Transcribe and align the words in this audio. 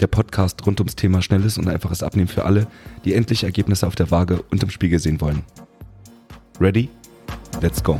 Der 0.00 0.08
Podcast 0.08 0.66
rund 0.66 0.78
ums 0.80 0.94
Thema 0.94 1.22
schnelles 1.22 1.56
und 1.56 1.68
einfaches 1.68 2.02
Abnehmen 2.02 2.28
für 2.28 2.44
alle, 2.44 2.66
die 3.04 3.14
endlich 3.14 3.44
Ergebnisse 3.44 3.86
auf 3.86 3.94
der 3.94 4.10
Waage 4.10 4.42
und 4.50 4.62
im 4.62 4.70
Spiegel 4.70 4.98
sehen 4.98 5.20
wollen. 5.20 5.42
Ready? 6.60 6.90
Let's 7.62 7.82
go. 7.82 7.98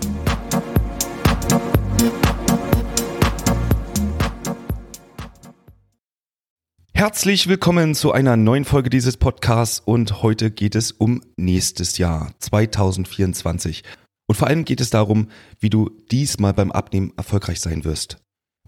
Herzlich 6.92 7.46
willkommen 7.46 7.94
zu 7.94 8.12
einer 8.12 8.36
neuen 8.36 8.64
Folge 8.64 8.90
dieses 8.90 9.16
Podcasts 9.16 9.80
und 9.80 10.22
heute 10.22 10.50
geht 10.50 10.74
es 10.74 10.92
um 10.92 11.22
nächstes 11.36 11.98
Jahr 11.98 12.32
2024. 12.40 13.84
Und 14.26 14.34
vor 14.34 14.48
allem 14.48 14.64
geht 14.64 14.80
es 14.80 14.90
darum, 14.90 15.28
wie 15.60 15.70
du 15.70 15.90
diesmal 16.10 16.52
beim 16.52 16.72
Abnehmen 16.72 17.12
erfolgreich 17.16 17.60
sein 17.60 17.84
wirst. 17.84 18.18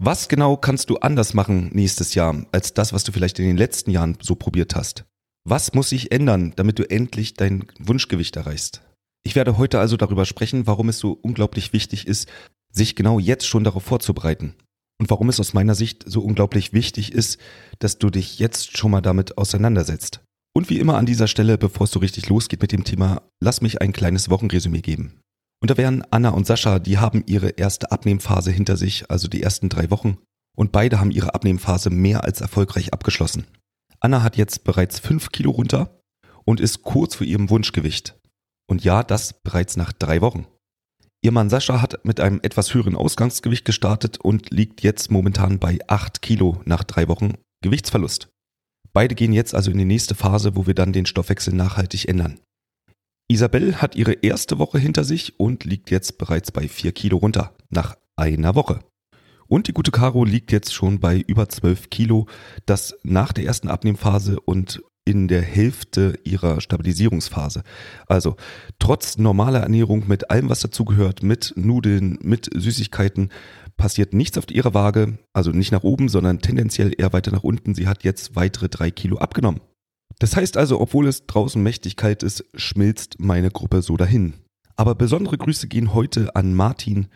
Was 0.00 0.28
genau 0.28 0.56
kannst 0.56 0.90
du 0.90 0.98
anders 0.98 1.34
machen 1.34 1.70
nächstes 1.72 2.14
Jahr 2.14 2.46
als 2.52 2.72
das, 2.72 2.92
was 2.92 3.02
du 3.02 3.10
vielleicht 3.10 3.40
in 3.40 3.46
den 3.46 3.56
letzten 3.56 3.90
Jahren 3.90 4.16
so 4.20 4.36
probiert 4.36 4.76
hast? 4.76 5.04
Was 5.44 5.74
muss 5.74 5.88
sich 5.88 6.12
ändern, 6.12 6.52
damit 6.54 6.78
du 6.78 6.88
endlich 6.88 7.34
dein 7.34 7.66
Wunschgewicht 7.80 8.36
erreichst? 8.36 8.82
Ich 9.24 9.34
werde 9.34 9.58
heute 9.58 9.80
also 9.80 9.96
darüber 9.96 10.24
sprechen, 10.24 10.68
warum 10.68 10.88
es 10.88 11.00
so 11.00 11.18
unglaublich 11.20 11.72
wichtig 11.72 12.06
ist, 12.06 12.28
sich 12.72 12.94
genau 12.94 13.18
jetzt 13.18 13.46
schon 13.48 13.64
darauf 13.64 13.82
vorzubereiten. 13.82 14.54
Und 15.00 15.10
warum 15.10 15.28
es 15.28 15.40
aus 15.40 15.52
meiner 15.52 15.74
Sicht 15.74 16.04
so 16.06 16.20
unglaublich 16.20 16.72
wichtig 16.72 17.12
ist, 17.12 17.38
dass 17.80 17.98
du 17.98 18.08
dich 18.08 18.38
jetzt 18.38 18.76
schon 18.78 18.92
mal 18.92 19.00
damit 19.00 19.36
auseinandersetzt. 19.36 20.20
Und 20.54 20.70
wie 20.70 20.78
immer 20.78 20.96
an 20.96 21.06
dieser 21.06 21.26
Stelle, 21.26 21.58
bevor 21.58 21.84
es 21.84 21.90
so 21.90 21.98
richtig 21.98 22.28
losgeht 22.28 22.62
mit 22.62 22.70
dem 22.70 22.84
Thema, 22.84 23.22
lass 23.40 23.62
mich 23.62 23.80
ein 23.80 23.92
kleines 23.92 24.30
Wochenresümee 24.30 24.80
geben. 24.80 25.20
Und 25.60 25.70
da 25.70 25.76
wären 25.76 26.04
Anna 26.10 26.30
und 26.30 26.46
Sascha, 26.46 26.78
die 26.78 26.98
haben 26.98 27.24
ihre 27.26 27.50
erste 27.50 27.90
Abnehmphase 27.90 28.50
hinter 28.50 28.76
sich, 28.76 29.10
also 29.10 29.28
die 29.28 29.42
ersten 29.42 29.68
drei 29.68 29.90
Wochen. 29.90 30.18
Und 30.56 30.72
beide 30.72 31.00
haben 31.00 31.10
ihre 31.10 31.34
Abnehmphase 31.34 31.90
mehr 31.90 32.24
als 32.24 32.40
erfolgreich 32.40 32.92
abgeschlossen. 32.92 33.46
Anna 34.00 34.22
hat 34.22 34.36
jetzt 34.36 34.64
bereits 34.64 34.98
fünf 34.98 35.30
Kilo 35.30 35.50
runter 35.50 36.00
und 36.44 36.60
ist 36.60 36.82
kurz 36.82 37.16
vor 37.16 37.26
ihrem 37.26 37.50
Wunschgewicht. 37.50 38.16
Und 38.68 38.84
ja, 38.84 39.02
das 39.02 39.42
bereits 39.42 39.76
nach 39.76 39.92
drei 39.92 40.20
Wochen. 40.20 40.46
Ihr 41.20 41.32
Mann 41.32 41.50
Sascha 41.50 41.82
hat 41.82 42.04
mit 42.04 42.20
einem 42.20 42.38
etwas 42.42 42.74
höheren 42.74 42.94
Ausgangsgewicht 42.94 43.64
gestartet 43.64 44.18
und 44.18 44.50
liegt 44.50 44.82
jetzt 44.82 45.10
momentan 45.10 45.58
bei 45.58 45.78
acht 45.88 46.22
Kilo 46.22 46.60
nach 46.64 46.84
drei 46.84 47.08
Wochen 47.08 47.34
Gewichtsverlust. 47.62 48.28
Beide 48.92 49.14
gehen 49.16 49.32
jetzt 49.32 49.54
also 49.54 49.70
in 49.70 49.78
die 49.78 49.84
nächste 49.84 50.14
Phase, 50.14 50.54
wo 50.54 50.66
wir 50.66 50.74
dann 50.74 50.92
den 50.92 51.06
Stoffwechsel 51.06 51.54
nachhaltig 51.54 52.08
ändern. 52.08 52.40
Isabel 53.30 53.76
hat 53.76 53.94
ihre 53.94 54.12
erste 54.12 54.58
Woche 54.58 54.78
hinter 54.78 55.04
sich 55.04 55.38
und 55.38 55.64
liegt 55.64 55.90
jetzt 55.90 56.16
bereits 56.16 56.50
bei 56.50 56.66
vier 56.66 56.92
Kilo 56.92 57.18
runter, 57.18 57.54
nach 57.68 57.96
einer 58.16 58.54
Woche. 58.54 58.80
Und 59.48 59.68
die 59.68 59.74
gute 59.74 59.90
Caro 59.90 60.24
liegt 60.24 60.50
jetzt 60.50 60.72
schon 60.72 60.98
bei 60.98 61.18
über 61.26 61.48
zwölf 61.50 61.90
Kilo, 61.90 62.26
das 62.64 62.96
nach 63.02 63.34
der 63.34 63.44
ersten 63.44 63.68
Abnehmphase 63.68 64.40
und 64.40 64.82
in 65.04 65.28
der 65.28 65.42
Hälfte 65.42 66.18
ihrer 66.24 66.62
Stabilisierungsphase. 66.62 67.64
Also 68.06 68.36
trotz 68.78 69.18
normaler 69.18 69.60
Ernährung 69.60 70.08
mit 70.08 70.30
allem, 70.30 70.48
was 70.48 70.60
dazugehört, 70.60 71.22
mit 71.22 71.52
Nudeln, 71.56 72.18
mit 72.22 72.48
Süßigkeiten, 72.54 73.30
passiert 73.76 74.14
nichts 74.14 74.38
auf 74.38 74.50
ihrer 74.50 74.72
Waage, 74.72 75.18
also 75.34 75.50
nicht 75.50 75.72
nach 75.72 75.82
oben, 75.82 76.08
sondern 76.08 76.40
tendenziell 76.40 76.92
eher 76.96 77.12
weiter 77.12 77.30
nach 77.30 77.44
unten. 77.44 77.74
Sie 77.74 77.88
hat 77.88 78.04
jetzt 78.04 78.36
weitere 78.36 78.68
drei 78.70 78.90
Kilo 78.90 79.18
abgenommen. 79.18 79.60
Das 80.18 80.36
heißt 80.36 80.56
also, 80.56 80.80
obwohl 80.80 81.06
es 81.06 81.26
draußen 81.26 81.62
mächtig 81.62 81.96
kalt 81.96 82.22
ist, 82.22 82.44
schmilzt 82.54 83.20
meine 83.20 83.50
Gruppe 83.50 83.82
so 83.82 83.96
dahin. 83.96 84.34
Aber 84.76 84.94
besondere 84.94 85.38
Grüße 85.38 85.68
gehen 85.68 85.94
heute 85.94 86.34
an 86.34 86.54
Martin. 86.54 87.08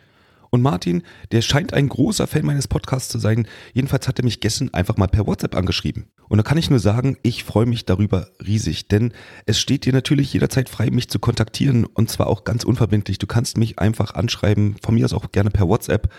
Und 0.50 0.62
Martin, 0.62 1.02
der 1.30 1.40
scheint 1.40 1.72
ein 1.72 1.88
großer 1.88 2.26
Fan 2.26 2.44
meines 2.44 2.68
Podcasts 2.68 3.08
zu 3.08 3.18
sein. 3.18 3.48
Jedenfalls 3.72 4.06
hat 4.06 4.18
er 4.18 4.24
mich 4.24 4.40
gestern 4.40 4.72
einfach 4.74 4.96
mal 4.96 5.06
per 5.06 5.26
WhatsApp 5.26 5.56
angeschrieben. 5.56 6.06
Und 6.28 6.36
da 6.36 6.42
kann 6.42 6.58
ich 6.58 6.70
nur 6.70 6.78
sagen, 6.78 7.16
ich 7.22 7.42
freue 7.42 7.66
mich 7.66 7.86
darüber 7.86 8.28
riesig, 8.46 8.88
denn 8.88 9.12
es 9.46 9.58
steht 9.58 9.86
dir 9.86 9.92
natürlich 9.92 10.32
jederzeit 10.32 10.68
frei, 10.68 10.90
mich 10.90 11.08
zu 11.08 11.18
kontaktieren 11.18 11.86
und 11.86 12.10
zwar 12.10 12.26
auch 12.26 12.44
ganz 12.44 12.64
unverbindlich. 12.64 13.18
Du 13.18 13.26
kannst 13.26 13.56
mich 13.56 13.78
einfach 13.78 14.14
anschreiben, 14.14 14.76
von 14.82 14.94
mir 14.94 15.06
aus 15.06 15.14
auch 15.14 15.32
gerne 15.32 15.50
per 15.50 15.68
WhatsApp 15.68 16.12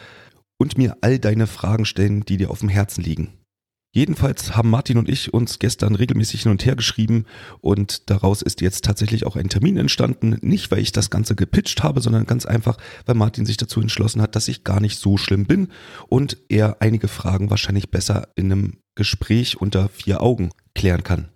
und 0.58 0.78
mir 0.78 0.98
all 1.02 1.20
deine 1.20 1.46
Fragen 1.46 1.86
stellen, 1.86 2.22
die 2.22 2.38
dir 2.38 2.50
auf 2.50 2.60
dem 2.60 2.70
Herzen 2.70 3.04
liegen. 3.04 3.34
Jedenfalls 3.96 4.56
haben 4.56 4.72
Martin 4.72 4.98
und 4.98 5.08
ich 5.08 5.36
uns 5.36 5.60
gestern 5.60 5.94
regelmäßig 5.94 6.42
hin 6.42 6.52
und 6.52 6.66
her 6.66 6.76
geschrieben 6.76 7.26
und 7.62 8.10
daraus 8.10 8.42
ist 8.42 8.60
jetzt 8.62 8.84
tatsächlich 8.84 9.24
auch 9.28 9.36
ein 9.36 9.50
Termin 9.50 9.78
entstanden. 9.78 10.40
Nicht, 10.42 10.72
weil 10.72 10.80
ich 10.80 10.92
das 10.92 11.12
Ganze 11.12 11.36
gepitcht 11.36 11.84
habe, 11.84 12.02
sondern 12.02 12.26
ganz 12.26 12.48
einfach, 12.48 12.78
weil 13.06 13.14
Martin 13.14 13.46
sich 13.46 13.58
dazu 13.58 13.80
entschlossen 13.82 14.20
hat, 14.24 14.36
dass 14.36 14.48
ich 14.48 14.64
gar 14.64 14.80
nicht 14.80 14.98
so 14.98 15.18
schlimm 15.18 15.46
bin 15.46 15.68
und 16.08 16.38
er 16.50 16.78
einige 16.82 17.08
Fragen 17.08 17.52
wahrscheinlich 17.52 17.92
besser 17.92 18.30
in 18.36 18.52
einem 18.52 18.80
Gespräch 18.96 19.62
unter 19.62 19.90
vier 19.90 20.24
Augen 20.24 20.50
klären 20.74 21.04
kann. 21.04 21.30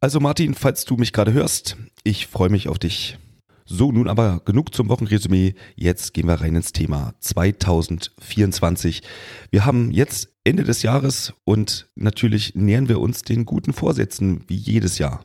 Also 0.00 0.20
Martin, 0.20 0.54
falls 0.54 0.86
du 0.86 0.96
mich 0.96 1.12
gerade 1.12 1.34
hörst, 1.34 1.76
ich 2.02 2.28
freue 2.28 2.48
mich 2.48 2.68
auf 2.68 2.78
dich. 2.78 3.18
So, 3.66 3.90
nun 3.90 4.08
aber 4.08 4.42
genug 4.44 4.74
zum 4.74 4.90
Wochenresümee. 4.90 5.54
Jetzt 5.74 6.12
gehen 6.12 6.28
wir 6.28 6.34
rein 6.34 6.54
ins 6.54 6.72
Thema 6.72 7.14
2024. 7.20 9.02
Wir 9.50 9.64
haben 9.64 9.90
jetzt 9.90 10.28
Ende 10.44 10.64
des 10.64 10.82
Jahres 10.82 11.32
und 11.44 11.88
natürlich 11.94 12.54
nähern 12.54 12.90
wir 12.90 13.00
uns 13.00 13.22
den 13.22 13.46
guten 13.46 13.72
Vorsätzen 13.72 14.44
wie 14.48 14.56
jedes 14.56 14.98
Jahr. 14.98 15.24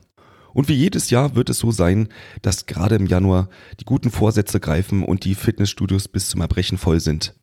Und 0.54 0.68
wie 0.68 0.74
jedes 0.74 1.10
Jahr 1.10 1.36
wird 1.36 1.50
es 1.50 1.58
so 1.58 1.70
sein, 1.70 2.08
dass 2.40 2.64
gerade 2.64 2.94
im 2.94 3.04
Januar 3.04 3.50
die 3.78 3.84
guten 3.84 4.10
Vorsätze 4.10 4.58
greifen 4.58 5.04
und 5.04 5.24
die 5.24 5.34
Fitnessstudios 5.34 6.08
bis 6.08 6.30
zum 6.30 6.40
Erbrechen 6.40 6.78
voll 6.78 7.00
sind. 7.00 7.34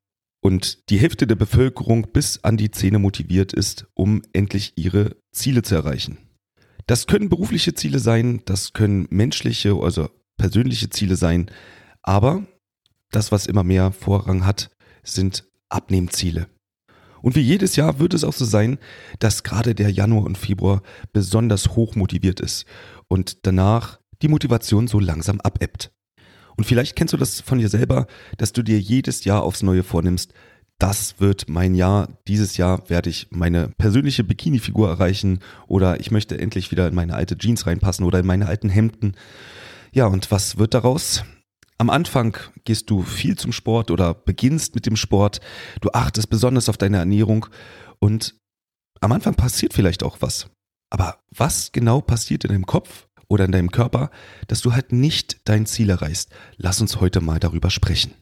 Und 0.41 0.90
die 0.90 0.97
Hälfte 0.97 1.28
der 1.28 1.35
Bevölkerung 1.35 2.08
bis 2.12 2.44
an 2.44 2.58
die 2.58 2.72
Zähne 2.72 2.97
motiviert 2.97 3.53
ist, 3.53 3.85
um 3.94 4.24
endlich 4.34 4.74
ihre 4.78 5.16
Ziele 5.31 5.62
zu 5.62 5.75
erreichen. 5.75 6.18
Das 6.88 7.06
können 7.06 7.29
berufliche 7.29 7.75
Ziele 7.75 8.00
sein, 8.00 8.41
das 8.46 8.74
können 8.74 9.08
menschliche, 9.09 9.75
also 9.75 10.09
persönliche 10.37 10.89
Ziele 10.89 11.15
sein. 11.15 11.51
Aber 12.01 12.45
das, 13.11 13.31
was 13.31 13.45
immer 13.45 13.63
mehr 13.63 13.91
Vorrang 13.91 14.45
hat, 14.45 14.69
sind 15.03 15.45
Abnehmziele. 15.69 16.47
Und 17.21 17.35
wie 17.35 17.41
jedes 17.41 17.75
Jahr 17.75 17.99
wird 17.99 18.13
es 18.13 18.23
auch 18.23 18.33
so 18.33 18.45
sein, 18.45 18.77
dass 19.19 19.43
gerade 19.43 19.75
der 19.75 19.89
Januar 19.91 20.25
und 20.25 20.37
Februar 20.37 20.81
besonders 21.13 21.75
hoch 21.75 21.95
motiviert 21.95 22.39
ist 22.39 22.65
und 23.07 23.45
danach 23.45 23.99
die 24.21 24.27
Motivation 24.27 24.87
so 24.87 24.99
langsam 24.99 25.41
abebbt. 25.41 25.91
Und 26.55 26.65
vielleicht 26.65 26.95
kennst 26.95 27.13
du 27.13 27.17
das 27.17 27.41
von 27.41 27.59
dir 27.59 27.69
selber, 27.69 28.07
dass 28.37 28.53
du 28.53 28.63
dir 28.63 28.79
jedes 28.79 29.25
Jahr 29.25 29.43
aufs 29.43 29.63
Neue 29.63 29.83
vornimmst, 29.83 30.33
das 30.79 31.19
wird 31.19 31.49
mein 31.49 31.73
Jahr. 31.73 32.07
Dieses 32.27 32.57
Jahr 32.57 32.87
werde 32.89 33.09
ich 33.09 33.27
meine 33.31 33.69
persönliche 33.77 34.23
Bikini-Figur 34.23 34.87
erreichen 34.87 35.39
oder 35.67 35.99
ich 35.99 36.11
möchte 36.11 36.39
endlich 36.39 36.71
wieder 36.71 36.87
in 36.87 36.93
meine 36.93 37.15
alte 37.15 37.37
Jeans 37.37 37.65
reinpassen 37.65 38.05
oder 38.05 38.19
in 38.19 38.27
meine 38.27 38.47
alten 38.47 38.69
Hemden. 38.69 39.15
Ja, 39.91 40.07
und 40.07 40.31
was 40.31 40.57
wird 40.57 40.73
daraus? 40.73 41.23
Am 41.77 41.89
Anfang 41.89 42.37
gehst 42.63 42.89
du 42.89 43.03
viel 43.03 43.37
zum 43.37 43.51
Sport 43.51 43.91
oder 43.91 44.13
beginnst 44.13 44.73
mit 44.75 44.85
dem 44.85 44.95
Sport. 44.95 45.39
Du 45.81 45.89
achtest 45.91 46.29
besonders 46.29 46.69
auf 46.69 46.78
deine 46.78 46.97
Ernährung 46.97 47.45
und 47.99 48.35
am 48.99 49.11
Anfang 49.11 49.35
passiert 49.35 49.73
vielleicht 49.73 50.03
auch 50.03 50.17
was. 50.22 50.49
Aber 50.89 51.19
was 51.29 51.72
genau 51.72 52.01
passiert 52.01 52.45
in 52.45 52.49
deinem 52.49 52.66
Kopf 52.66 53.07
oder 53.28 53.45
in 53.45 53.51
deinem 53.51 53.72
Körper, 53.72 54.09
dass 54.47 54.61
du 54.61 54.73
halt 54.73 54.91
nicht 54.91 55.41
dein 55.45 55.66
Ziel 55.66 55.90
erreichst? 55.90 56.31
Lass 56.55 56.81
uns 56.81 56.99
heute 56.99 57.22
mal 57.22 57.40
darüber 57.40 57.69
sprechen. 57.69 58.13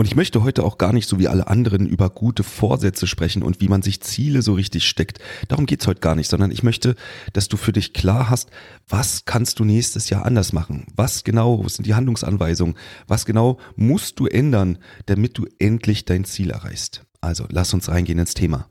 Und 0.00 0.06
ich 0.06 0.16
möchte 0.16 0.42
heute 0.42 0.64
auch 0.64 0.78
gar 0.78 0.94
nicht 0.94 1.06
so 1.06 1.18
wie 1.18 1.28
alle 1.28 1.48
anderen 1.48 1.86
über 1.86 2.08
gute 2.08 2.42
Vorsätze 2.42 3.06
sprechen 3.06 3.42
und 3.42 3.60
wie 3.60 3.68
man 3.68 3.82
sich 3.82 4.00
Ziele 4.00 4.40
so 4.40 4.54
richtig 4.54 4.88
steckt. 4.88 5.18
Darum 5.48 5.66
geht's 5.66 5.86
heute 5.86 6.00
gar 6.00 6.14
nicht, 6.14 6.30
sondern 6.30 6.50
ich 6.50 6.62
möchte, 6.62 6.94
dass 7.34 7.48
du 7.48 7.58
für 7.58 7.72
dich 7.72 7.92
klar 7.92 8.30
hast, 8.30 8.48
was 8.88 9.26
kannst 9.26 9.58
du 9.58 9.64
nächstes 9.66 10.08
Jahr 10.08 10.24
anders 10.24 10.54
machen? 10.54 10.86
Was 10.96 11.22
genau 11.22 11.68
sind 11.68 11.84
die 11.86 11.92
Handlungsanweisungen? 11.92 12.76
Was 13.08 13.26
genau 13.26 13.58
musst 13.76 14.18
du 14.18 14.26
ändern, 14.26 14.78
damit 15.04 15.36
du 15.36 15.46
endlich 15.58 16.06
dein 16.06 16.24
Ziel 16.24 16.48
erreichst? 16.48 17.04
Also 17.20 17.44
lass 17.50 17.74
uns 17.74 17.90
reingehen 17.90 18.20
ins 18.20 18.32
Thema. 18.32 18.70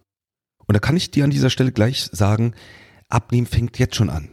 Und 0.66 0.74
da 0.74 0.80
kann 0.80 0.98
ich 0.98 1.12
dir 1.12 1.26
an 1.26 1.30
dieser 1.30 1.52
Stelle 1.52 1.72
gleich 1.72 2.10
sagen, 2.12 2.56
Abnehmen 3.08 3.46
fängt 3.46 3.78
jetzt 3.78 3.96
schon 3.96 4.10
an. 4.10 4.30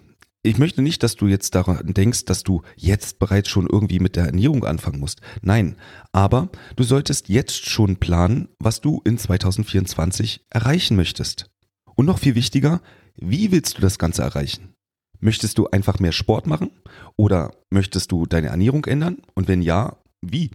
Ich 0.47 0.59
möchte 0.59 0.81
nicht, 0.81 1.03
dass 1.03 1.17
du 1.17 1.27
jetzt 1.27 1.57
daran 1.57 1.93
denkst, 1.93 2.25
dass 2.27 2.45
du 2.45 2.63
jetzt 2.77 3.19
bereits 3.19 3.49
schon 3.49 3.67
irgendwie 3.69 3.99
mit 3.99 4.15
der 4.15 4.27
Ernährung 4.27 4.65
anfangen 4.65 5.01
musst. 5.01 5.21
Nein, 5.43 5.75
aber 6.13 6.51
du 6.77 6.85
solltest 6.85 7.29
jetzt 7.29 7.69
schon 7.69 7.97
planen, 7.97 8.47
was 8.61 8.81
du 8.81 9.03
in 9.05 9.19
2024 9.19 10.47
erreichen 10.49 10.95
möchtest. 10.95 11.51
Und 11.97 12.07
noch 12.07 12.21
viel 12.21 12.37
wichtiger, 12.37 12.81
wie 13.17 13.51
willst 13.51 13.77
du 13.77 13.81
das 13.81 13.99
Ganze 13.99 14.23
erreichen? 14.23 14.73
Möchtest 15.19 15.59
du 15.59 15.67
einfach 15.67 15.99
mehr 15.99 16.13
Sport 16.13 16.47
machen 16.47 16.71
oder 17.17 17.51
möchtest 17.71 18.13
du 18.13 18.25
deine 18.25 18.47
Ernährung 18.47 18.85
ändern? 18.85 19.23
Und 19.35 19.49
wenn 19.49 19.63
ja, 19.63 19.97
wie? 20.25 20.53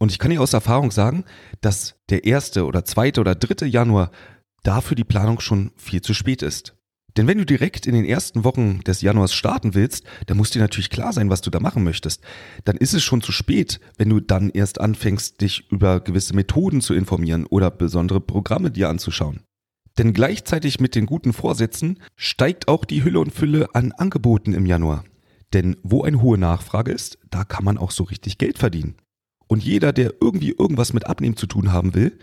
Und 0.00 0.10
ich 0.10 0.18
kann 0.18 0.32
dir 0.32 0.42
aus 0.42 0.52
Erfahrung 0.52 0.90
sagen, 0.90 1.24
dass 1.60 1.94
der 2.10 2.24
erste 2.24 2.66
oder 2.66 2.84
zweite 2.84 3.20
oder 3.20 3.36
dritte 3.36 3.66
Januar 3.66 4.10
dafür 4.64 4.96
die 4.96 5.04
Planung 5.04 5.38
schon 5.38 5.70
viel 5.76 6.00
zu 6.00 6.12
spät 6.12 6.42
ist. 6.42 6.74
Denn 7.16 7.26
wenn 7.26 7.38
du 7.38 7.44
direkt 7.44 7.86
in 7.86 7.94
den 7.94 8.04
ersten 8.04 8.44
Wochen 8.44 8.80
des 8.80 9.02
Januars 9.02 9.34
starten 9.34 9.74
willst, 9.74 10.04
dann 10.26 10.36
muss 10.38 10.50
dir 10.50 10.60
natürlich 10.60 10.90
klar 10.90 11.12
sein, 11.12 11.28
was 11.28 11.42
du 11.42 11.50
da 11.50 11.60
machen 11.60 11.84
möchtest. 11.84 12.22
Dann 12.64 12.76
ist 12.76 12.94
es 12.94 13.02
schon 13.02 13.20
zu 13.20 13.32
spät, 13.32 13.80
wenn 13.98 14.08
du 14.08 14.20
dann 14.20 14.50
erst 14.50 14.80
anfängst, 14.80 15.40
dich 15.40 15.70
über 15.70 16.00
gewisse 16.00 16.34
Methoden 16.34 16.80
zu 16.80 16.94
informieren 16.94 17.44
oder 17.46 17.70
besondere 17.70 18.20
Programme 18.20 18.70
dir 18.70 18.88
anzuschauen. 18.88 19.40
Denn 19.98 20.14
gleichzeitig 20.14 20.80
mit 20.80 20.94
den 20.94 21.04
guten 21.04 21.34
Vorsätzen 21.34 21.98
steigt 22.16 22.68
auch 22.68 22.86
die 22.86 23.04
Hülle 23.04 23.20
und 23.20 23.32
Fülle 23.32 23.74
an 23.74 23.92
Angeboten 23.92 24.54
im 24.54 24.64
Januar. 24.64 25.04
Denn 25.52 25.76
wo 25.82 26.02
eine 26.02 26.22
hohe 26.22 26.38
Nachfrage 26.38 26.92
ist, 26.92 27.18
da 27.30 27.44
kann 27.44 27.64
man 27.64 27.76
auch 27.76 27.90
so 27.90 28.04
richtig 28.04 28.38
Geld 28.38 28.56
verdienen. 28.58 28.96
Und 29.48 29.62
jeder, 29.62 29.92
der 29.92 30.14
irgendwie 30.22 30.54
irgendwas 30.58 30.94
mit 30.94 31.06
Abnehmen 31.06 31.36
zu 31.36 31.46
tun 31.46 31.72
haben 31.72 31.94
will, 31.94 32.18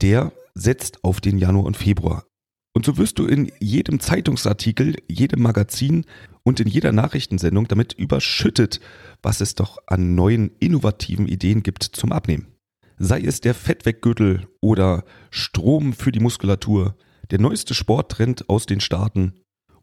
der 0.00 0.32
setzt 0.54 1.04
auf 1.04 1.20
den 1.20 1.36
Januar 1.36 1.66
und 1.66 1.76
Februar. 1.76 2.24
Und 2.74 2.86
so 2.86 2.96
wirst 2.96 3.18
du 3.18 3.26
in 3.26 3.52
jedem 3.60 4.00
Zeitungsartikel, 4.00 4.96
jedem 5.08 5.42
Magazin 5.42 6.06
und 6.42 6.58
in 6.58 6.68
jeder 6.68 6.92
Nachrichtensendung 6.92 7.68
damit 7.68 7.92
überschüttet, 7.92 8.80
was 9.22 9.40
es 9.40 9.54
doch 9.54 9.78
an 9.86 10.14
neuen 10.14 10.50
innovativen 10.58 11.28
Ideen 11.28 11.62
gibt 11.62 11.82
zum 11.82 12.12
Abnehmen. 12.12 12.46
Sei 12.98 13.20
es 13.20 13.40
der 13.40 13.54
Fettweggürtel 13.54 14.48
oder 14.60 15.04
Strom 15.30 15.92
für 15.92 16.12
die 16.12 16.20
Muskulatur, 16.20 16.96
der 17.30 17.40
neueste 17.40 17.74
Sporttrend 17.74 18.48
aus 18.48 18.66
den 18.66 18.80
Staaten 18.80 19.34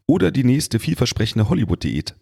oder 0.06 0.30
die 0.30 0.44
nächste 0.44 0.78
vielversprechende 0.78 1.48
Hollywood-Diät. 1.48 2.16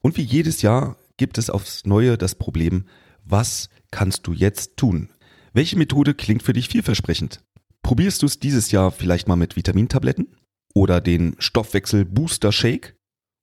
Und 0.00 0.16
wie 0.16 0.22
jedes 0.22 0.62
Jahr 0.62 0.96
gibt 1.16 1.38
es 1.38 1.50
aufs 1.50 1.84
Neue 1.84 2.16
das 2.16 2.34
Problem, 2.34 2.84
was 3.24 3.68
kannst 3.90 4.26
du 4.26 4.32
jetzt 4.32 4.76
tun? 4.76 5.10
Welche 5.52 5.76
Methode 5.76 6.14
klingt 6.14 6.42
für 6.42 6.52
dich 6.52 6.68
vielversprechend? 6.68 7.42
Probierst 7.84 8.22
du 8.22 8.26
es 8.26 8.40
dieses 8.40 8.70
Jahr 8.70 8.90
vielleicht 8.90 9.28
mal 9.28 9.36
mit 9.36 9.56
Vitamintabletten 9.56 10.34
oder 10.72 11.02
den 11.02 11.36
Stoffwechsel 11.38 12.06
Booster 12.06 12.50
Shake? 12.50 12.96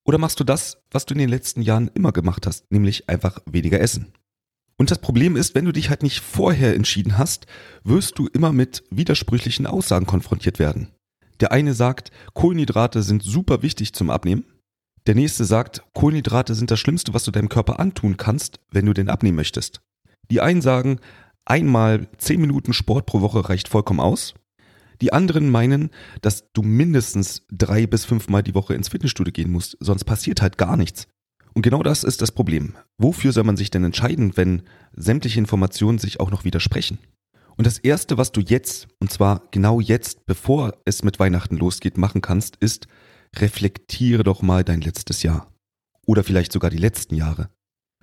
Oder 0.03 0.17
machst 0.17 0.39
du 0.39 0.43
das, 0.43 0.81
was 0.89 1.05
du 1.05 1.13
in 1.13 1.19
den 1.19 1.29
letzten 1.29 1.61
Jahren 1.61 1.91
immer 1.93 2.11
gemacht 2.11 2.47
hast, 2.47 2.69
nämlich 2.71 3.07
einfach 3.07 3.37
weniger 3.45 3.79
essen? 3.79 4.13
Und 4.77 4.89
das 4.89 4.97
Problem 4.97 5.35
ist, 5.35 5.53
wenn 5.53 5.65
du 5.65 5.71
dich 5.71 5.91
halt 5.91 6.01
nicht 6.01 6.21
vorher 6.21 6.75
entschieden 6.75 7.19
hast, 7.19 7.45
wirst 7.83 8.17
du 8.17 8.25
immer 8.25 8.51
mit 8.51 8.83
widersprüchlichen 8.89 9.67
Aussagen 9.67 10.07
konfrontiert 10.07 10.57
werden. 10.57 10.87
Der 11.39 11.51
eine 11.51 11.75
sagt, 11.75 12.09
Kohlenhydrate 12.33 13.03
sind 13.03 13.21
super 13.21 13.61
wichtig 13.61 13.93
zum 13.93 14.09
Abnehmen. 14.09 14.45
Der 15.05 15.13
nächste 15.13 15.45
sagt, 15.45 15.83
Kohlenhydrate 15.93 16.55
sind 16.55 16.71
das 16.71 16.79
Schlimmste, 16.79 17.13
was 17.13 17.25
du 17.25 17.31
deinem 17.31 17.49
Körper 17.49 17.79
antun 17.79 18.17
kannst, 18.17 18.59
wenn 18.71 18.87
du 18.87 18.93
den 18.93 19.09
abnehmen 19.09 19.35
möchtest. 19.35 19.81
Die 20.31 20.41
einen 20.41 20.63
sagen, 20.63 20.99
einmal 21.45 22.07
zehn 22.17 22.41
Minuten 22.41 22.73
Sport 22.73 23.05
pro 23.05 23.21
Woche 23.21 23.49
reicht 23.49 23.67
vollkommen 23.67 23.99
aus. 23.99 24.33
Die 25.01 25.13
anderen 25.13 25.49
meinen, 25.49 25.89
dass 26.21 26.51
du 26.53 26.61
mindestens 26.61 27.43
drei 27.51 27.87
bis 27.87 28.05
fünfmal 28.05 28.43
die 28.43 28.53
Woche 28.53 28.75
ins 28.75 28.89
Fitnessstudio 28.89 29.31
gehen 29.31 29.51
musst, 29.51 29.77
sonst 29.79 30.03
passiert 30.03 30.41
halt 30.41 30.57
gar 30.57 30.77
nichts. 30.77 31.07
Und 31.53 31.63
genau 31.63 31.83
das 31.83 32.03
ist 32.03 32.21
das 32.21 32.31
Problem. 32.31 32.75
Wofür 32.97 33.33
soll 33.33 33.43
man 33.43 33.57
sich 33.57 33.71
denn 33.71 33.83
entscheiden, 33.83 34.37
wenn 34.37 34.63
sämtliche 34.93 35.39
Informationen 35.39 35.97
sich 35.97 36.19
auch 36.19 36.31
noch 36.31 36.45
widersprechen? 36.45 36.99
Und 37.57 37.67
das 37.67 37.79
Erste, 37.79 38.17
was 38.17 38.31
du 38.31 38.41
jetzt, 38.41 38.87
und 38.99 39.11
zwar 39.11 39.43
genau 39.51 39.81
jetzt, 39.81 40.25
bevor 40.25 40.73
es 40.85 41.03
mit 41.03 41.19
Weihnachten 41.19 41.57
losgeht, 41.57 41.97
machen 41.97 42.21
kannst, 42.21 42.55
ist, 42.57 42.87
reflektiere 43.35 44.23
doch 44.23 44.41
mal 44.41 44.63
dein 44.63 44.81
letztes 44.81 45.23
Jahr. 45.23 45.51
Oder 46.05 46.23
vielleicht 46.23 46.51
sogar 46.51 46.69
die 46.69 46.77
letzten 46.77 47.15
Jahre. 47.15 47.49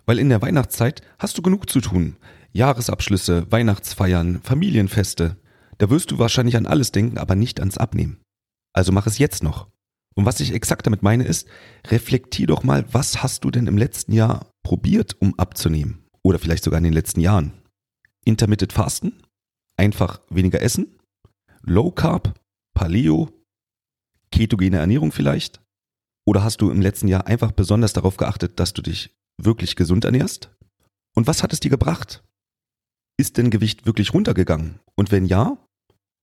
Weil 0.04 0.18
in 0.18 0.28
der 0.28 0.42
Weihnachtszeit 0.42 1.02
hast 1.18 1.38
du 1.38 1.42
genug 1.42 1.68
zu 1.68 1.80
tun. 1.80 2.16
Jahresabschlüsse, 2.58 3.50
Weihnachtsfeiern, 3.52 4.40
Familienfeste. 4.42 5.36
Da 5.78 5.90
wirst 5.90 6.10
du 6.10 6.18
wahrscheinlich 6.18 6.56
an 6.56 6.66
alles 6.66 6.90
denken, 6.90 7.16
aber 7.16 7.36
nicht 7.36 7.60
ans 7.60 7.78
Abnehmen. 7.78 8.20
Also 8.72 8.90
mach 8.90 9.06
es 9.06 9.18
jetzt 9.18 9.44
noch. 9.44 9.68
Und 10.16 10.26
was 10.26 10.40
ich 10.40 10.52
exakt 10.52 10.84
damit 10.84 11.04
meine 11.04 11.22
ist, 11.22 11.46
reflektier 11.86 12.48
doch 12.48 12.64
mal, 12.64 12.84
was 12.92 13.22
hast 13.22 13.44
du 13.44 13.52
denn 13.52 13.68
im 13.68 13.78
letzten 13.78 14.12
Jahr 14.12 14.50
probiert, 14.64 15.16
um 15.20 15.38
abzunehmen? 15.38 16.04
Oder 16.24 16.40
vielleicht 16.40 16.64
sogar 16.64 16.78
in 16.78 16.84
den 16.84 16.92
letzten 16.92 17.20
Jahren. 17.20 17.52
Intermittent 18.24 18.72
Fasten? 18.72 19.22
Einfach 19.76 20.20
weniger 20.28 20.60
essen? 20.60 20.98
Low 21.62 21.92
Carb? 21.92 22.34
Paleo? 22.74 23.30
Ketogene 24.32 24.78
Ernährung 24.78 25.12
vielleicht? 25.12 25.62
Oder 26.26 26.42
hast 26.42 26.60
du 26.60 26.72
im 26.72 26.82
letzten 26.82 27.06
Jahr 27.06 27.28
einfach 27.28 27.52
besonders 27.52 27.92
darauf 27.92 28.16
geachtet, 28.16 28.58
dass 28.58 28.72
du 28.72 28.82
dich 28.82 29.14
wirklich 29.40 29.76
gesund 29.76 30.04
ernährst? 30.04 30.50
Und 31.14 31.28
was 31.28 31.44
hat 31.44 31.52
es 31.52 31.60
dir 31.60 31.70
gebracht? 31.70 32.24
Ist 33.20 33.36
denn 33.36 33.50
Gewicht 33.50 33.84
wirklich 33.84 34.14
runtergegangen? 34.14 34.78
Und 34.94 35.10
wenn 35.10 35.26
ja, 35.26 35.58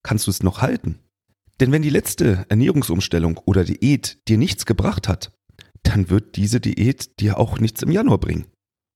kannst 0.01 0.27
du 0.27 0.31
es 0.31 0.43
noch 0.43 0.61
halten? 0.61 0.99
Denn 1.59 1.73
wenn 1.73 1.81
die 1.81 1.89
letzte 1.89 2.45
Ernährungsumstellung 2.47 3.37
oder 3.45 3.65
Diät 3.65 4.17
dir 4.29 4.37
nichts 4.37 4.65
gebracht 4.65 5.09
hat, 5.09 5.33
dann 5.83 6.09
wird 6.09 6.37
diese 6.37 6.61
Diät 6.61 7.19
dir 7.19 7.37
auch 7.37 7.59
nichts 7.59 7.81
im 7.81 7.91
Januar 7.91 8.17
bringen. 8.17 8.45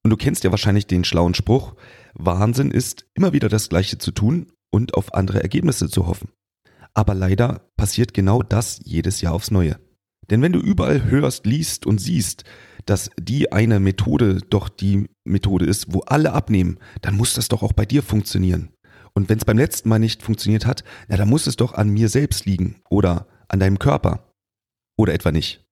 Und 0.03 0.11
du 0.11 0.17
kennst 0.17 0.45
ja 0.45 0.51
wahrscheinlich 0.51 0.87
den 0.87 1.03
schlauen 1.03 1.33
Spruch, 1.33 1.75
Wahnsinn 2.13 2.71
ist, 2.71 3.05
immer 3.15 3.33
wieder 3.33 3.49
das 3.49 3.67
Gleiche 3.67 3.97
zu 3.97 4.11
tun 4.11 4.47
und 4.71 4.93
auf 4.93 5.13
andere 5.13 5.41
Ergebnisse 5.41 5.89
zu 5.89 6.07
hoffen. 6.07 6.29
Aber 6.93 7.13
leider 7.13 7.69
passiert 7.75 8.13
genau 8.13 8.43
das 8.43 8.79
jedes 8.85 9.19
Jahr 9.19 9.33
aufs 9.33 9.51
Neue. 9.51 9.77
Denn 10.29 10.41
wenn 10.41 10.53
du 10.53 10.59
überall 10.59 11.05
hörst, 11.05 11.45
liest 11.45 11.85
und 11.85 11.99
siehst, 11.99 12.43
dass 12.85 13.09
die 13.19 13.51
eine 13.51 13.79
Methode 13.79 14.39
doch 14.49 14.69
die 14.69 15.07
Methode 15.23 15.65
ist, 15.65 15.93
wo 15.93 15.99
alle 16.01 16.33
abnehmen, 16.33 16.79
dann 17.01 17.15
muss 17.15 17.33
das 17.33 17.47
doch 17.47 17.63
auch 17.63 17.73
bei 17.73 17.85
dir 17.85 18.03
funktionieren. 18.03 18.69
Und 19.13 19.29
wenn 19.29 19.37
es 19.37 19.45
beim 19.45 19.57
letzten 19.57 19.89
Mal 19.89 19.99
nicht 19.99 20.23
funktioniert 20.23 20.65
hat, 20.65 20.83
na, 21.07 21.17
dann 21.17 21.29
muss 21.29 21.47
es 21.47 21.55
doch 21.55 21.73
an 21.73 21.89
mir 21.89 22.09
selbst 22.09 22.45
liegen 22.45 22.81
oder 22.89 23.27
an 23.47 23.59
deinem 23.59 23.79
Körper. 23.79 24.33
Oder 24.97 25.13
etwa 25.13 25.31
nicht. 25.31 25.65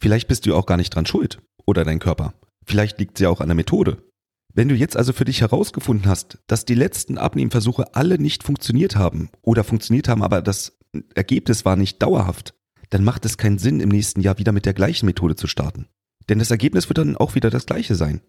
Vielleicht 0.00 0.28
bist 0.28 0.46
du 0.46 0.54
auch 0.54 0.66
gar 0.66 0.76
nicht 0.76 0.94
dran 0.94 1.06
schuld 1.06 1.42
oder 1.66 1.84
dein 1.84 1.98
Körper. 1.98 2.34
Vielleicht 2.64 2.98
liegt 2.98 3.18
es 3.18 3.22
ja 3.22 3.28
auch 3.28 3.40
an 3.40 3.48
der 3.48 3.56
Methode. 3.56 4.02
Wenn 4.52 4.68
du 4.68 4.74
jetzt 4.74 4.96
also 4.96 5.12
für 5.12 5.24
dich 5.24 5.40
herausgefunden 5.42 6.08
hast, 6.08 6.38
dass 6.46 6.64
die 6.64 6.74
letzten 6.74 7.18
Abnehmversuche 7.18 7.94
alle 7.94 8.18
nicht 8.18 8.42
funktioniert 8.42 8.96
haben 8.96 9.30
oder 9.42 9.62
funktioniert 9.62 10.08
haben, 10.08 10.22
aber 10.22 10.42
das 10.42 10.78
Ergebnis 11.14 11.64
war 11.64 11.76
nicht 11.76 12.02
dauerhaft, 12.02 12.54
dann 12.90 13.04
macht 13.04 13.24
es 13.24 13.38
keinen 13.38 13.58
Sinn, 13.58 13.80
im 13.80 13.88
nächsten 13.88 14.20
Jahr 14.20 14.38
wieder 14.38 14.52
mit 14.52 14.66
der 14.66 14.74
gleichen 14.74 15.06
Methode 15.06 15.36
zu 15.36 15.46
starten. 15.46 15.86
Denn 16.28 16.38
das 16.38 16.50
Ergebnis 16.50 16.88
wird 16.88 16.98
dann 16.98 17.16
auch 17.16 17.34
wieder 17.34 17.50
das 17.50 17.66
gleiche 17.66 17.94
sein. 17.94 18.20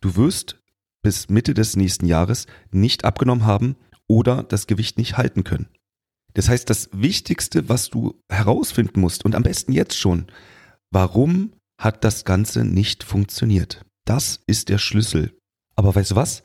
Du 0.00 0.16
wirst 0.16 0.60
bis 1.02 1.28
Mitte 1.28 1.54
des 1.54 1.76
nächsten 1.76 2.06
Jahres 2.06 2.46
nicht 2.70 3.04
abgenommen 3.04 3.44
haben 3.44 3.76
oder 4.08 4.42
das 4.42 4.66
Gewicht 4.66 4.98
nicht 4.98 5.16
halten 5.16 5.44
können. 5.44 5.68
Das 6.32 6.48
heißt, 6.48 6.68
das 6.68 6.88
Wichtigste, 6.92 7.68
was 7.68 7.90
du 7.90 8.20
herausfinden 8.28 9.00
musst 9.00 9.24
und 9.24 9.34
am 9.34 9.44
besten 9.44 9.72
jetzt 9.72 9.96
schon, 9.96 10.26
warum 10.90 11.52
hat 11.80 12.04
das 12.04 12.24
Ganze 12.24 12.64
nicht 12.64 13.04
funktioniert? 13.04 13.84
Das 14.04 14.40
ist 14.46 14.68
der 14.68 14.78
Schlüssel. 14.78 15.36
Aber 15.76 15.94
weißt 15.94 16.12
du 16.12 16.16
was? 16.16 16.42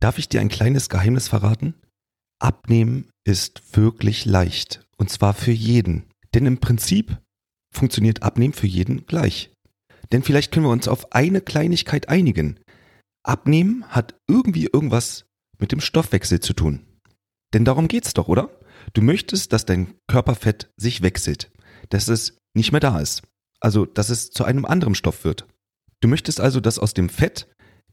Darf 0.00 0.18
ich 0.18 0.28
dir 0.28 0.40
ein 0.40 0.48
kleines 0.48 0.88
Geheimnis 0.88 1.28
verraten? 1.28 1.74
Abnehmen 2.40 3.10
ist 3.24 3.76
wirklich 3.76 4.24
leicht. 4.24 4.86
Und 4.96 5.10
zwar 5.10 5.34
für 5.34 5.52
jeden. 5.52 6.07
Denn 6.34 6.46
im 6.46 6.58
Prinzip 6.58 7.18
funktioniert 7.74 8.22
Abnehmen 8.22 8.54
für 8.54 8.66
jeden 8.66 9.06
gleich. 9.06 9.50
Denn 10.12 10.22
vielleicht 10.22 10.52
können 10.52 10.66
wir 10.66 10.72
uns 10.72 10.88
auf 10.88 11.12
eine 11.12 11.40
Kleinigkeit 11.40 12.08
einigen. 12.08 12.60
Abnehmen 13.22 13.84
hat 13.88 14.14
irgendwie 14.26 14.68
irgendwas 14.72 15.26
mit 15.58 15.72
dem 15.72 15.80
Stoffwechsel 15.80 16.40
zu 16.40 16.54
tun. 16.54 16.86
Denn 17.52 17.64
darum 17.64 17.88
geht's 17.88 18.14
doch, 18.14 18.28
oder? 18.28 18.50
Du 18.94 19.02
möchtest, 19.02 19.52
dass 19.52 19.66
dein 19.66 19.94
Körperfett 20.06 20.70
sich 20.76 21.02
wechselt, 21.02 21.50
dass 21.90 22.08
es 22.08 22.38
nicht 22.54 22.72
mehr 22.72 22.80
da 22.80 23.00
ist. 23.00 23.22
Also, 23.60 23.84
dass 23.84 24.08
es 24.08 24.30
zu 24.30 24.44
einem 24.44 24.64
anderen 24.64 24.94
Stoff 24.94 25.24
wird. 25.24 25.46
Du 26.00 26.08
möchtest 26.08 26.40
also, 26.40 26.60
dass 26.60 26.78
aus 26.78 26.94
dem 26.94 27.08
Fett 27.08 27.48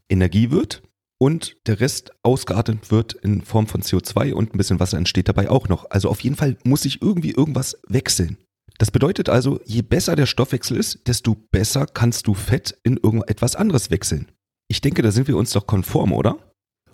Energie 0.08 0.50
wird 0.50 0.82
und 1.18 1.56
der 1.66 1.80
Rest 1.80 2.12
ausgeatmet 2.22 2.90
wird 2.90 3.14
in 3.14 3.42
Form 3.42 3.66
von 3.66 3.82
CO2 3.82 4.32
und 4.32 4.54
ein 4.54 4.58
bisschen 4.58 4.80
Wasser 4.80 4.98
entsteht 4.98 5.28
dabei 5.28 5.50
auch 5.50 5.68
noch. 5.68 5.90
Also 5.90 6.08
auf 6.08 6.20
jeden 6.20 6.36
Fall 6.36 6.56
muss 6.64 6.82
sich 6.82 7.00
irgendwie 7.02 7.30
irgendwas 7.30 7.78
wechseln. 7.88 8.38
Das 8.78 8.90
bedeutet 8.90 9.28
also, 9.28 9.60
je 9.64 9.82
besser 9.82 10.16
der 10.16 10.26
Stoffwechsel 10.26 10.76
ist, 10.76 11.06
desto 11.06 11.34
besser 11.50 11.86
kannst 11.86 12.26
du 12.26 12.34
Fett 12.34 12.78
in 12.82 12.98
irgendetwas 12.98 13.56
anderes 13.56 13.90
wechseln. 13.90 14.30
Ich 14.68 14.80
denke, 14.82 15.00
da 15.00 15.10
sind 15.10 15.28
wir 15.28 15.36
uns 15.36 15.52
doch 15.52 15.66
konform, 15.66 16.12
oder? 16.12 16.38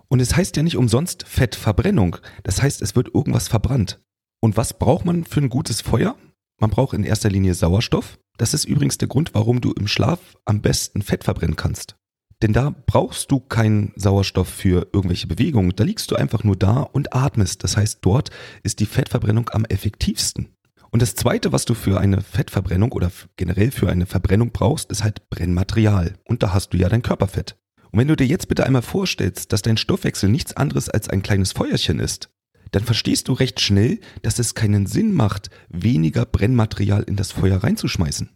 Und 0.08 0.20
es 0.20 0.36
heißt 0.36 0.56
ja 0.56 0.62
nicht 0.62 0.76
umsonst 0.76 1.26
Fettverbrennung. 1.26 2.18
Das 2.44 2.62
heißt, 2.62 2.82
es 2.82 2.94
wird 2.94 3.14
irgendwas 3.14 3.48
verbrannt. 3.48 4.00
Und 4.40 4.56
was 4.56 4.78
braucht 4.78 5.04
man 5.04 5.24
für 5.24 5.40
ein 5.40 5.48
gutes 5.48 5.80
Feuer? 5.80 6.16
Man 6.60 6.70
braucht 6.70 6.94
in 6.94 7.02
erster 7.02 7.30
Linie 7.30 7.54
Sauerstoff. 7.54 8.18
Das 8.36 8.54
ist 8.54 8.64
übrigens 8.64 8.98
der 8.98 9.08
Grund, 9.08 9.34
warum 9.34 9.60
du 9.60 9.72
im 9.72 9.88
Schlaf 9.88 10.36
am 10.44 10.60
besten 10.60 11.02
Fett 11.02 11.24
verbrennen 11.24 11.56
kannst. 11.56 11.96
Denn 12.42 12.52
da 12.52 12.75
brauchst 12.87 13.30
du 13.30 13.38
keinen 13.38 13.92
Sauerstoff 13.94 14.49
für 14.49 14.88
irgendwelche 14.92 15.28
Bewegungen. 15.28 15.72
Da 15.76 15.84
liegst 15.84 16.11
du 16.11 16.16
einfach 16.16 16.42
nur 16.42 16.56
da 16.56 16.80
und 16.80 17.14
atmest. 17.14 17.62
Das 17.62 17.76
heißt, 17.76 17.99
dort 18.02 18.30
ist 18.64 18.80
die 18.80 18.87
Fettverbrennung 18.87 19.49
am 19.50 19.64
effektivsten. 19.64 20.49
Und 20.90 21.00
das 21.00 21.14
zweite, 21.14 21.52
was 21.52 21.64
du 21.64 21.75
für 21.75 22.00
eine 22.00 22.20
Fettverbrennung 22.20 22.90
oder 22.92 23.12
generell 23.37 23.70
für 23.70 23.88
eine 23.88 24.06
Verbrennung 24.06 24.50
brauchst, 24.50 24.90
ist 24.90 25.04
halt 25.04 25.30
Brennmaterial. 25.30 26.14
Und 26.25 26.42
da 26.42 26.52
hast 26.52 26.70
du 26.70 26.76
ja 26.76 26.88
dein 26.88 27.02
Körperfett. 27.02 27.56
Und 27.92 28.00
wenn 28.00 28.08
du 28.08 28.16
dir 28.16 28.26
jetzt 28.26 28.49
bitte 28.49 28.66
einmal 28.66 28.82
vorstellst, 28.82 29.52
dass 29.52 29.62
dein 29.62 29.76
Stoffwechsel 29.76 30.28
nichts 30.28 30.56
anderes 30.56 30.88
als 30.88 31.08
ein 31.08 31.22
kleines 31.22 31.52
Feuerchen 31.52 32.00
ist, 32.00 32.28
dann 32.72 32.82
verstehst 32.82 33.28
du 33.28 33.34
recht 33.34 33.61
schnell, 33.61 34.00
dass 34.22 34.38
es 34.38 34.54
keinen 34.54 34.87
Sinn 34.87 35.14
macht, 35.14 35.50
weniger 35.68 36.26
Brennmaterial 36.26 37.04
in 37.04 37.16
das 37.16 37.30
Feuer 37.30 37.62
reinzuschmeißen. 37.62 38.30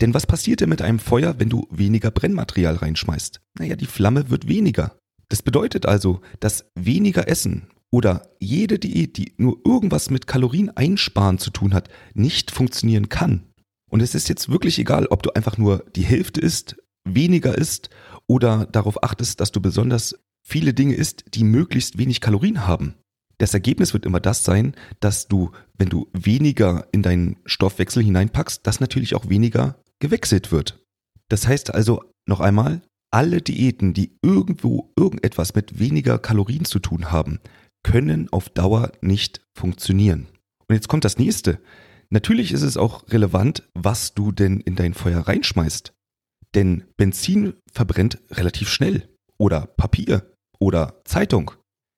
Denn 0.00 0.14
was 0.14 0.26
passiert 0.26 0.60
denn 0.60 0.68
mit 0.68 0.82
einem 0.82 0.98
Feuer, 0.98 1.38
wenn 1.38 1.48
du 1.48 1.66
weniger 1.70 2.10
Brennmaterial 2.10 2.76
reinschmeißt? 2.76 3.40
Naja, 3.58 3.76
die 3.76 3.86
Flamme 3.86 4.30
wird 4.30 4.48
weniger. 4.48 4.96
Das 5.28 5.42
bedeutet 5.42 5.86
also, 5.86 6.20
dass 6.40 6.66
weniger 6.74 7.28
Essen 7.28 7.68
oder 7.90 8.28
jede 8.40 8.78
Diät, 8.78 9.16
die 9.16 9.34
nur 9.36 9.60
irgendwas 9.64 10.10
mit 10.10 10.26
Kalorien 10.26 10.70
einsparen 10.76 11.38
zu 11.38 11.50
tun 11.50 11.74
hat, 11.74 11.88
nicht 12.14 12.50
funktionieren 12.50 13.08
kann. 13.08 13.44
Und 13.90 14.00
es 14.00 14.14
ist 14.14 14.28
jetzt 14.28 14.48
wirklich 14.48 14.78
egal, 14.78 15.06
ob 15.06 15.22
du 15.22 15.30
einfach 15.34 15.58
nur 15.58 15.84
die 15.94 16.04
Hälfte 16.04 16.40
isst, 16.40 16.76
weniger 17.04 17.56
isst 17.56 17.90
oder 18.26 18.66
darauf 18.66 19.02
achtest, 19.02 19.40
dass 19.40 19.52
du 19.52 19.60
besonders 19.60 20.18
viele 20.42 20.74
Dinge 20.74 20.94
isst, 20.94 21.24
die 21.34 21.44
möglichst 21.44 21.98
wenig 21.98 22.20
Kalorien 22.20 22.66
haben. 22.66 22.94
Das 23.42 23.54
Ergebnis 23.54 23.92
wird 23.92 24.06
immer 24.06 24.20
das 24.20 24.44
sein, 24.44 24.76
dass 25.00 25.26
du, 25.26 25.50
wenn 25.76 25.88
du 25.88 26.08
weniger 26.12 26.86
in 26.92 27.02
deinen 27.02 27.38
Stoffwechsel 27.44 28.00
hineinpackst, 28.00 28.64
dass 28.64 28.78
natürlich 28.78 29.16
auch 29.16 29.28
weniger 29.28 29.82
gewechselt 29.98 30.52
wird. 30.52 30.78
Das 31.28 31.48
heißt 31.48 31.74
also 31.74 32.04
noch 32.24 32.38
einmal, 32.38 32.82
alle 33.10 33.42
Diäten, 33.42 33.94
die 33.94 34.16
irgendwo 34.22 34.92
irgendetwas 34.96 35.56
mit 35.56 35.80
weniger 35.80 36.20
Kalorien 36.20 36.64
zu 36.64 36.78
tun 36.78 37.10
haben, 37.10 37.40
können 37.82 38.28
auf 38.32 38.48
Dauer 38.48 38.92
nicht 39.00 39.40
funktionieren. 39.58 40.28
Und 40.68 40.76
jetzt 40.76 40.86
kommt 40.86 41.04
das 41.04 41.18
nächste. 41.18 41.58
Natürlich 42.10 42.52
ist 42.52 42.62
es 42.62 42.76
auch 42.76 43.08
relevant, 43.08 43.68
was 43.74 44.14
du 44.14 44.30
denn 44.30 44.60
in 44.60 44.76
dein 44.76 44.94
Feuer 44.94 45.18
reinschmeißt. 45.18 45.92
Denn 46.54 46.84
Benzin 46.96 47.54
verbrennt 47.72 48.22
relativ 48.30 48.68
schnell. 48.68 49.08
Oder 49.36 49.66
Papier. 49.66 50.32
Oder 50.60 51.00
Zeitung. 51.04 51.50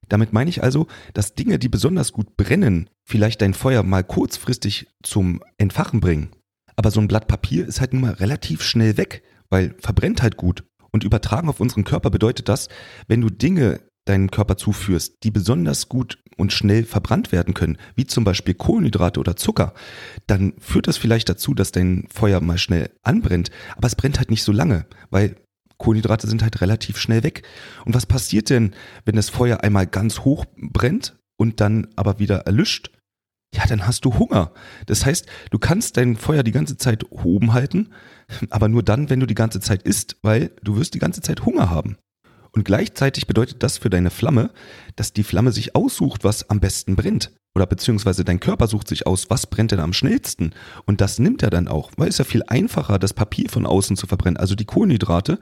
Damit 0.08 0.32
meine 0.32 0.50
ich 0.50 0.62
also, 0.62 0.86
dass 1.12 1.34
Dinge, 1.34 1.58
die 1.58 1.68
besonders 1.68 2.12
gut 2.12 2.36
brennen, 2.36 2.90
vielleicht 3.04 3.42
dein 3.42 3.54
Feuer 3.54 3.82
mal 3.82 4.04
kurzfristig 4.04 4.86
zum 5.02 5.42
Entfachen 5.58 6.00
bringen. 6.00 6.30
Aber 6.76 6.90
so 6.90 7.00
ein 7.00 7.08
Blatt 7.08 7.28
Papier 7.28 7.66
ist 7.66 7.80
halt 7.80 7.92
nun 7.92 8.02
mal 8.02 8.14
relativ 8.14 8.62
schnell 8.62 8.96
weg, 8.96 9.22
weil 9.50 9.74
verbrennt 9.78 10.22
halt 10.22 10.36
gut. 10.36 10.64
Und 10.90 11.04
übertragen 11.04 11.48
auf 11.48 11.60
unseren 11.60 11.84
Körper 11.84 12.10
bedeutet 12.10 12.48
das, 12.48 12.68
wenn 13.08 13.20
du 13.20 13.30
Dinge 13.30 13.80
deinen 14.04 14.30
Körper 14.30 14.56
zuführst, 14.56 15.16
die 15.22 15.30
besonders 15.30 15.88
gut 15.88 16.18
und 16.36 16.52
schnell 16.52 16.84
verbrannt 16.84 17.32
werden 17.32 17.54
können, 17.54 17.78
wie 17.94 18.06
zum 18.06 18.24
Beispiel 18.24 18.54
Kohlenhydrate 18.54 19.20
oder 19.20 19.36
Zucker, 19.36 19.72
dann 20.26 20.54
führt 20.58 20.88
das 20.88 20.96
vielleicht 20.96 21.28
dazu, 21.28 21.54
dass 21.54 21.72
dein 21.72 22.06
Feuer 22.12 22.40
mal 22.40 22.58
schnell 22.58 22.90
anbrennt, 23.02 23.50
aber 23.76 23.86
es 23.86 23.96
brennt 23.96 24.18
halt 24.18 24.30
nicht 24.30 24.42
so 24.42 24.52
lange, 24.52 24.86
weil 25.10 25.36
Kohlenhydrate 25.78 26.26
sind 26.26 26.42
halt 26.42 26.60
relativ 26.60 26.98
schnell 26.98 27.22
weg. 27.22 27.42
Und 27.84 27.94
was 27.94 28.06
passiert 28.06 28.50
denn, 28.50 28.74
wenn 29.04 29.16
das 29.16 29.28
Feuer 29.28 29.62
einmal 29.62 29.86
ganz 29.86 30.20
hoch 30.20 30.44
brennt 30.56 31.16
und 31.36 31.60
dann 31.60 31.88
aber 31.96 32.18
wieder 32.18 32.40
erlischt? 32.40 32.90
Ja, 33.54 33.66
dann 33.66 33.86
hast 33.86 34.04
du 34.04 34.18
Hunger. 34.18 34.52
Das 34.86 35.06
heißt, 35.06 35.26
du 35.50 35.58
kannst 35.58 35.96
dein 35.96 36.16
Feuer 36.16 36.42
die 36.42 36.52
ganze 36.52 36.76
Zeit 36.76 37.10
oben 37.10 37.52
halten, 37.52 37.90
aber 38.50 38.68
nur 38.68 38.82
dann, 38.82 39.10
wenn 39.10 39.20
du 39.20 39.26
die 39.26 39.36
ganze 39.36 39.60
Zeit 39.60 39.82
isst, 39.82 40.16
weil 40.22 40.50
du 40.62 40.76
wirst 40.76 40.94
die 40.94 40.98
ganze 40.98 41.20
Zeit 41.20 41.44
Hunger 41.44 41.70
haben. 41.70 41.96
Und 42.50 42.64
gleichzeitig 42.64 43.26
bedeutet 43.26 43.62
das 43.62 43.78
für 43.78 43.90
deine 43.90 44.10
Flamme, 44.10 44.50
dass 44.96 45.12
die 45.12 45.24
Flamme 45.24 45.52
sich 45.52 45.74
aussucht, 45.74 46.24
was 46.24 46.50
am 46.50 46.60
besten 46.60 46.96
brennt. 46.96 47.32
Oder 47.54 47.66
beziehungsweise 47.66 48.24
dein 48.24 48.40
Körper 48.40 48.66
sucht 48.66 48.88
sich 48.88 49.06
aus, 49.06 49.30
was 49.30 49.46
brennt 49.46 49.70
denn 49.70 49.80
am 49.80 49.92
schnellsten. 49.92 50.54
Und 50.86 51.00
das 51.00 51.18
nimmt 51.18 51.42
er 51.42 51.50
dann 51.50 51.68
auch, 51.68 51.92
weil 51.96 52.08
es 52.08 52.18
ja 52.18 52.24
viel 52.24 52.42
einfacher, 52.46 52.98
das 52.98 53.14
Papier 53.14 53.48
von 53.48 53.64
außen 53.64 53.96
zu 53.96 54.06
verbrennen, 54.06 54.36
also 54.36 54.54
die 54.54 54.64
Kohlenhydrate. 54.64 55.38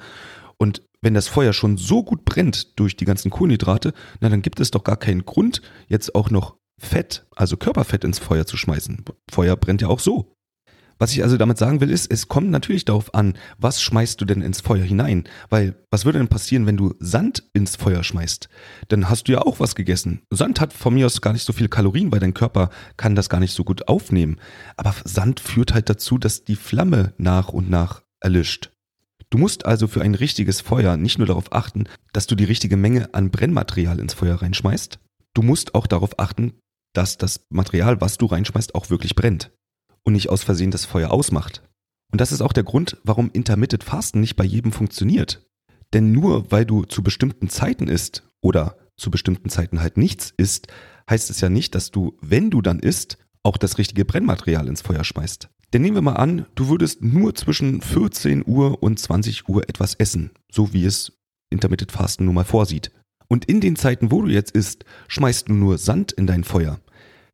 Und 0.58 0.82
wenn 1.00 1.14
das 1.14 1.28
Feuer 1.28 1.52
schon 1.52 1.78
so 1.78 2.04
gut 2.04 2.24
brennt 2.24 2.78
durch 2.78 2.96
die 2.96 3.06
ganzen 3.06 3.30
Kohlenhydrate, 3.30 3.94
na 4.20 4.28
dann 4.28 4.42
gibt 4.42 4.60
es 4.60 4.70
doch 4.70 4.84
gar 4.84 4.98
keinen 4.98 5.24
Grund, 5.24 5.62
jetzt 5.88 6.14
auch 6.14 6.30
noch 6.30 6.56
Fett, 6.78 7.26
also 7.34 7.56
Körperfett 7.56 8.04
ins 8.04 8.18
Feuer 8.18 8.44
zu 8.46 8.56
schmeißen. 8.56 9.04
Feuer 9.30 9.56
brennt 9.56 9.82
ja 9.82 9.88
auch 9.88 10.00
so. 10.00 10.36
Was 11.02 11.12
ich 11.12 11.24
also 11.24 11.36
damit 11.36 11.58
sagen 11.58 11.80
will, 11.80 11.90
ist, 11.90 12.12
es 12.12 12.28
kommt 12.28 12.52
natürlich 12.52 12.84
darauf 12.84 13.12
an, 13.12 13.34
was 13.58 13.82
schmeißt 13.82 14.20
du 14.20 14.24
denn 14.24 14.40
ins 14.40 14.60
Feuer 14.60 14.84
hinein? 14.84 15.24
Weil, 15.50 15.74
was 15.90 16.04
würde 16.04 16.20
denn 16.20 16.28
passieren, 16.28 16.64
wenn 16.64 16.76
du 16.76 16.94
Sand 17.00 17.42
ins 17.54 17.74
Feuer 17.74 18.04
schmeißt? 18.04 18.48
Dann 18.86 19.08
hast 19.08 19.26
du 19.26 19.32
ja 19.32 19.40
auch 19.42 19.58
was 19.58 19.74
gegessen. 19.74 20.22
Sand 20.30 20.60
hat 20.60 20.72
von 20.72 20.94
mir 20.94 21.06
aus 21.06 21.20
gar 21.20 21.32
nicht 21.32 21.44
so 21.44 21.52
viel 21.52 21.66
Kalorien, 21.66 22.12
weil 22.12 22.20
dein 22.20 22.34
Körper 22.34 22.70
kann 22.96 23.16
das 23.16 23.28
gar 23.28 23.40
nicht 23.40 23.52
so 23.52 23.64
gut 23.64 23.88
aufnehmen. 23.88 24.36
Aber 24.76 24.94
Sand 25.02 25.40
führt 25.40 25.74
halt 25.74 25.90
dazu, 25.90 26.18
dass 26.18 26.44
die 26.44 26.54
Flamme 26.54 27.14
nach 27.18 27.48
und 27.48 27.68
nach 27.68 28.04
erlischt. 28.20 28.70
Du 29.28 29.38
musst 29.38 29.66
also 29.66 29.88
für 29.88 30.02
ein 30.02 30.14
richtiges 30.14 30.60
Feuer 30.60 30.96
nicht 30.96 31.18
nur 31.18 31.26
darauf 31.26 31.52
achten, 31.52 31.86
dass 32.12 32.28
du 32.28 32.36
die 32.36 32.44
richtige 32.44 32.76
Menge 32.76 33.12
an 33.12 33.32
Brennmaterial 33.32 33.98
ins 33.98 34.14
Feuer 34.14 34.40
reinschmeißt, 34.40 35.00
du 35.34 35.42
musst 35.42 35.74
auch 35.74 35.88
darauf 35.88 36.20
achten, 36.20 36.52
dass 36.92 37.18
das 37.18 37.44
Material, 37.50 38.00
was 38.00 38.18
du 38.18 38.26
reinschmeißt, 38.26 38.76
auch 38.76 38.88
wirklich 38.88 39.16
brennt 39.16 39.50
und 40.04 40.14
nicht 40.14 40.28
aus 40.28 40.42
Versehen 40.42 40.70
das 40.70 40.84
Feuer 40.84 41.10
ausmacht. 41.10 41.62
Und 42.12 42.20
das 42.20 42.32
ist 42.32 42.42
auch 42.42 42.52
der 42.52 42.64
Grund, 42.64 42.98
warum 43.04 43.30
Intermittent 43.32 43.84
Fasten 43.84 44.20
nicht 44.20 44.36
bei 44.36 44.44
jedem 44.44 44.72
funktioniert. 44.72 45.46
Denn 45.92 46.12
nur 46.12 46.50
weil 46.50 46.64
du 46.64 46.84
zu 46.84 47.02
bestimmten 47.02 47.48
Zeiten 47.48 47.88
isst 47.88 48.22
oder 48.40 48.76
zu 48.96 49.10
bestimmten 49.10 49.48
Zeiten 49.48 49.80
halt 49.80 49.96
nichts 49.96 50.32
isst, 50.36 50.68
heißt 51.08 51.30
es 51.30 51.40
ja 51.40 51.48
nicht, 51.48 51.74
dass 51.74 51.90
du, 51.90 52.16
wenn 52.20 52.50
du 52.50 52.62
dann 52.62 52.80
isst, 52.80 53.18
auch 53.42 53.56
das 53.56 53.78
richtige 53.78 54.04
Brennmaterial 54.04 54.68
ins 54.68 54.82
Feuer 54.82 55.04
schmeißt. 55.04 55.48
Denn 55.72 55.82
nehmen 55.82 55.96
wir 55.96 56.02
mal 56.02 56.16
an, 56.16 56.46
du 56.54 56.68
würdest 56.68 57.02
nur 57.02 57.34
zwischen 57.34 57.80
14 57.80 58.44
Uhr 58.46 58.82
und 58.82 58.98
20 58.98 59.48
Uhr 59.48 59.68
etwas 59.68 59.94
essen, 59.94 60.30
so 60.50 60.72
wie 60.72 60.84
es 60.84 61.12
Intermittent 61.50 61.92
Fasten 61.92 62.26
nun 62.26 62.34
mal 62.34 62.44
vorsieht. 62.44 62.92
Und 63.28 63.46
in 63.46 63.60
den 63.60 63.76
Zeiten, 63.76 64.10
wo 64.10 64.22
du 64.22 64.28
jetzt 64.28 64.50
isst, 64.50 64.84
schmeißt 65.08 65.48
du 65.48 65.54
nur 65.54 65.78
Sand 65.78 66.12
in 66.12 66.26
dein 66.26 66.44
Feuer 66.44 66.78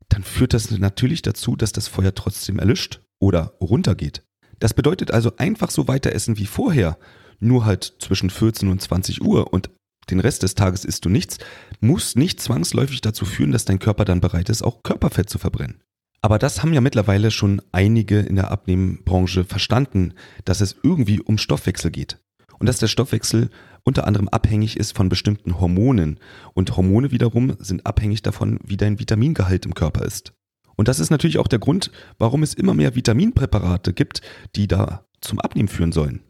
dann 0.09 0.23
führt 0.23 0.53
das 0.53 0.71
natürlich 0.71 1.21
dazu, 1.21 1.55
dass 1.55 1.71
das 1.71 1.87
Feuer 1.87 2.13
trotzdem 2.13 2.59
erlischt 2.59 3.01
oder 3.19 3.53
runtergeht. 3.61 4.23
Das 4.59 4.73
bedeutet 4.73 5.11
also 5.11 5.37
einfach 5.37 5.69
so 5.69 5.87
weiter 5.87 6.11
essen 6.11 6.37
wie 6.37 6.45
vorher, 6.45 6.97
nur 7.39 7.65
halt 7.65 7.95
zwischen 7.99 8.29
14 8.29 8.69
und 8.69 8.81
20 8.81 9.21
Uhr 9.21 9.53
und 9.53 9.69
den 10.09 10.19
Rest 10.19 10.43
des 10.43 10.55
Tages 10.55 10.85
isst 10.85 11.05
du 11.05 11.09
nichts, 11.09 11.37
muss 11.79 12.15
nicht 12.15 12.41
zwangsläufig 12.41 13.01
dazu 13.01 13.25
führen, 13.25 13.51
dass 13.51 13.65
dein 13.65 13.79
Körper 13.79 14.05
dann 14.05 14.21
bereit 14.21 14.49
ist, 14.49 14.63
auch 14.63 14.83
Körperfett 14.83 15.29
zu 15.29 15.37
verbrennen. 15.37 15.81
Aber 16.21 16.39
das 16.39 16.61
haben 16.61 16.73
ja 16.73 16.81
mittlerweile 16.81 17.31
schon 17.31 17.61
einige 17.71 18.19
in 18.19 18.35
der 18.35 18.51
Abnehmbranche 18.51 19.45
verstanden, 19.45 20.13
dass 20.45 20.61
es 20.61 20.75
irgendwie 20.83 21.21
um 21.21 21.37
Stoffwechsel 21.37 21.91
geht. 21.91 22.19
Und 22.57 22.67
dass 22.67 22.79
der 22.79 22.87
Stoffwechsel 22.87 23.49
unter 23.83 24.05
anderem 24.07 24.29
abhängig 24.29 24.77
ist 24.77 24.95
von 24.95 25.09
bestimmten 25.09 25.59
Hormonen. 25.59 26.19
Und 26.53 26.75
Hormone 26.75 27.11
wiederum 27.11 27.55
sind 27.59 27.85
abhängig 27.85 28.21
davon, 28.21 28.59
wie 28.63 28.77
dein 28.77 28.99
Vitamingehalt 28.99 29.65
im 29.65 29.73
Körper 29.73 30.05
ist. 30.05 30.33
Und 30.75 30.87
das 30.87 30.99
ist 30.99 31.09
natürlich 31.09 31.39
auch 31.39 31.47
der 31.47 31.59
Grund, 31.59 31.91
warum 32.19 32.43
es 32.43 32.53
immer 32.53 32.73
mehr 32.73 32.95
Vitaminpräparate 32.95 33.93
gibt, 33.93 34.21
die 34.55 34.67
da 34.67 35.05
zum 35.21 35.39
Abnehmen 35.39 35.67
führen 35.67 35.91
sollen. 35.91 36.21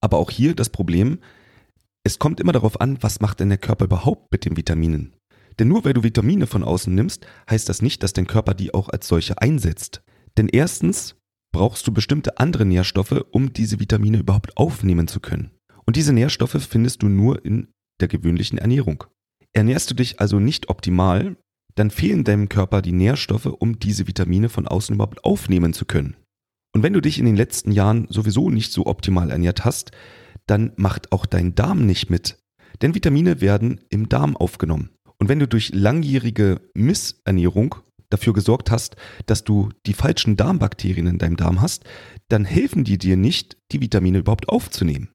Aber 0.00 0.18
auch 0.18 0.30
hier 0.30 0.54
das 0.54 0.68
Problem, 0.68 1.18
es 2.02 2.18
kommt 2.18 2.38
immer 2.38 2.52
darauf 2.52 2.80
an, 2.80 2.98
was 3.00 3.20
macht 3.20 3.40
denn 3.40 3.48
der 3.48 3.58
Körper 3.58 3.86
überhaupt 3.86 4.30
mit 4.30 4.44
den 4.44 4.58
Vitaminen. 4.58 5.16
Denn 5.58 5.68
nur 5.68 5.84
weil 5.84 5.94
du 5.94 6.02
Vitamine 6.02 6.46
von 6.46 6.62
außen 6.62 6.94
nimmst, 6.94 7.26
heißt 7.48 7.68
das 7.68 7.80
nicht, 7.80 8.02
dass 8.02 8.12
dein 8.12 8.26
Körper 8.26 8.52
die 8.52 8.74
auch 8.74 8.90
als 8.90 9.08
solche 9.08 9.40
einsetzt. 9.40 10.02
Denn 10.36 10.48
erstens 10.48 11.16
brauchst 11.52 11.86
du 11.86 11.92
bestimmte 11.92 12.38
andere 12.38 12.66
Nährstoffe, 12.66 13.24
um 13.30 13.52
diese 13.52 13.80
Vitamine 13.80 14.18
überhaupt 14.18 14.56
aufnehmen 14.56 15.08
zu 15.08 15.20
können. 15.20 15.53
Und 15.86 15.96
diese 15.96 16.12
Nährstoffe 16.12 16.62
findest 16.68 17.02
du 17.02 17.08
nur 17.08 17.44
in 17.44 17.68
der 18.00 18.08
gewöhnlichen 18.08 18.58
Ernährung. 18.58 19.04
Ernährst 19.52 19.90
du 19.90 19.94
dich 19.94 20.20
also 20.20 20.40
nicht 20.40 20.68
optimal, 20.68 21.36
dann 21.74 21.90
fehlen 21.90 22.24
deinem 22.24 22.48
Körper 22.48 22.82
die 22.82 22.92
Nährstoffe, 22.92 23.46
um 23.46 23.78
diese 23.78 24.06
Vitamine 24.06 24.48
von 24.48 24.66
außen 24.66 24.94
überhaupt 24.94 25.24
aufnehmen 25.24 25.72
zu 25.72 25.84
können. 25.84 26.16
Und 26.74 26.82
wenn 26.82 26.92
du 26.92 27.00
dich 27.00 27.18
in 27.18 27.24
den 27.24 27.36
letzten 27.36 27.72
Jahren 27.72 28.06
sowieso 28.10 28.50
nicht 28.50 28.72
so 28.72 28.86
optimal 28.86 29.30
ernährt 29.30 29.64
hast, 29.64 29.92
dann 30.46 30.72
macht 30.76 31.12
auch 31.12 31.26
dein 31.26 31.54
Darm 31.54 31.86
nicht 31.86 32.10
mit. 32.10 32.38
Denn 32.82 32.94
Vitamine 32.94 33.40
werden 33.40 33.80
im 33.90 34.08
Darm 34.08 34.36
aufgenommen. 34.36 34.90
Und 35.18 35.28
wenn 35.28 35.38
du 35.38 35.46
durch 35.46 35.72
langjährige 35.72 36.60
Missernährung 36.74 37.76
dafür 38.10 38.32
gesorgt 38.32 38.70
hast, 38.70 38.96
dass 39.26 39.44
du 39.44 39.70
die 39.86 39.94
falschen 39.94 40.36
Darmbakterien 40.36 41.06
in 41.06 41.18
deinem 41.18 41.36
Darm 41.36 41.60
hast, 41.60 41.84
dann 42.28 42.44
helfen 42.44 42.84
die 42.84 42.98
dir 42.98 43.16
nicht, 43.16 43.56
die 43.72 43.80
Vitamine 43.80 44.18
überhaupt 44.18 44.48
aufzunehmen. 44.48 45.13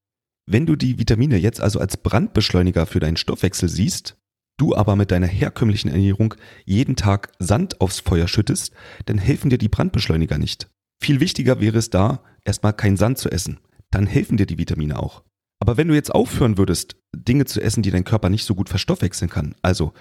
Wenn 0.52 0.66
du 0.66 0.76
die 0.76 0.98
Vitamine 0.98 1.38
jetzt 1.38 1.62
also 1.62 1.80
als 1.80 1.98
Brandbeschleuniger 1.98 2.88
für 2.88 3.00
deinen 3.00 3.18
Stoffwechsel 3.18 3.70
siehst, 3.70 4.18
du 4.58 4.76
aber 4.76 4.96
mit 4.96 5.12
deiner 5.12 5.28
herkömmlichen 5.28 5.92
Ernährung 5.92 6.34
jeden 6.66 6.96
Tag 6.96 7.32
Sand 7.38 7.80
aufs 7.82 8.00
Feuer 8.00 8.28
schüttest, 8.28 8.74
dann 9.06 9.20
helfen 9.20 9.52
dir 9.52 9.60
die 9.60 9.70
Brandbeschleuniger 9.70 10.40
nicht. 10.40 10.68
Viel 11.00 11.20
wichtiger 11.20 11.62
wäre 11.62 11.78
es 11.78 11.92
da, 11.92 12.24
erstmal 12.46 12.74
kein 12.74 12.98
Sand 12.98 13.20
zu 13.20 13.30
essen. 13.30 13.60
Dann 13.92 14.08
helfen 14.08 14.38
dir 14.38 14.48
die 14.48 14.58
Vitamine 14.58 14.98
auch. 14.98 15.24
Aber 15.60 15.78
wenn 15.78 15.88
du 15.88 15.94
jetzt 15.94 16.16
aufhören 16.16 16.58
würdest, 16.58 16.96
Dinge 17.16 17.46
zu 17.46 17.62
essen, 17.62 17.84
die 17.84 17.92
dein 17.92 18.04
Körper 18.04 18.32
nicht 18.32 18.46
so 18.46 18.56
gut 18.56 18.70
verstoffwechseln 18.70 19.30
kann, 19.30 19.54
also 19.62 19.94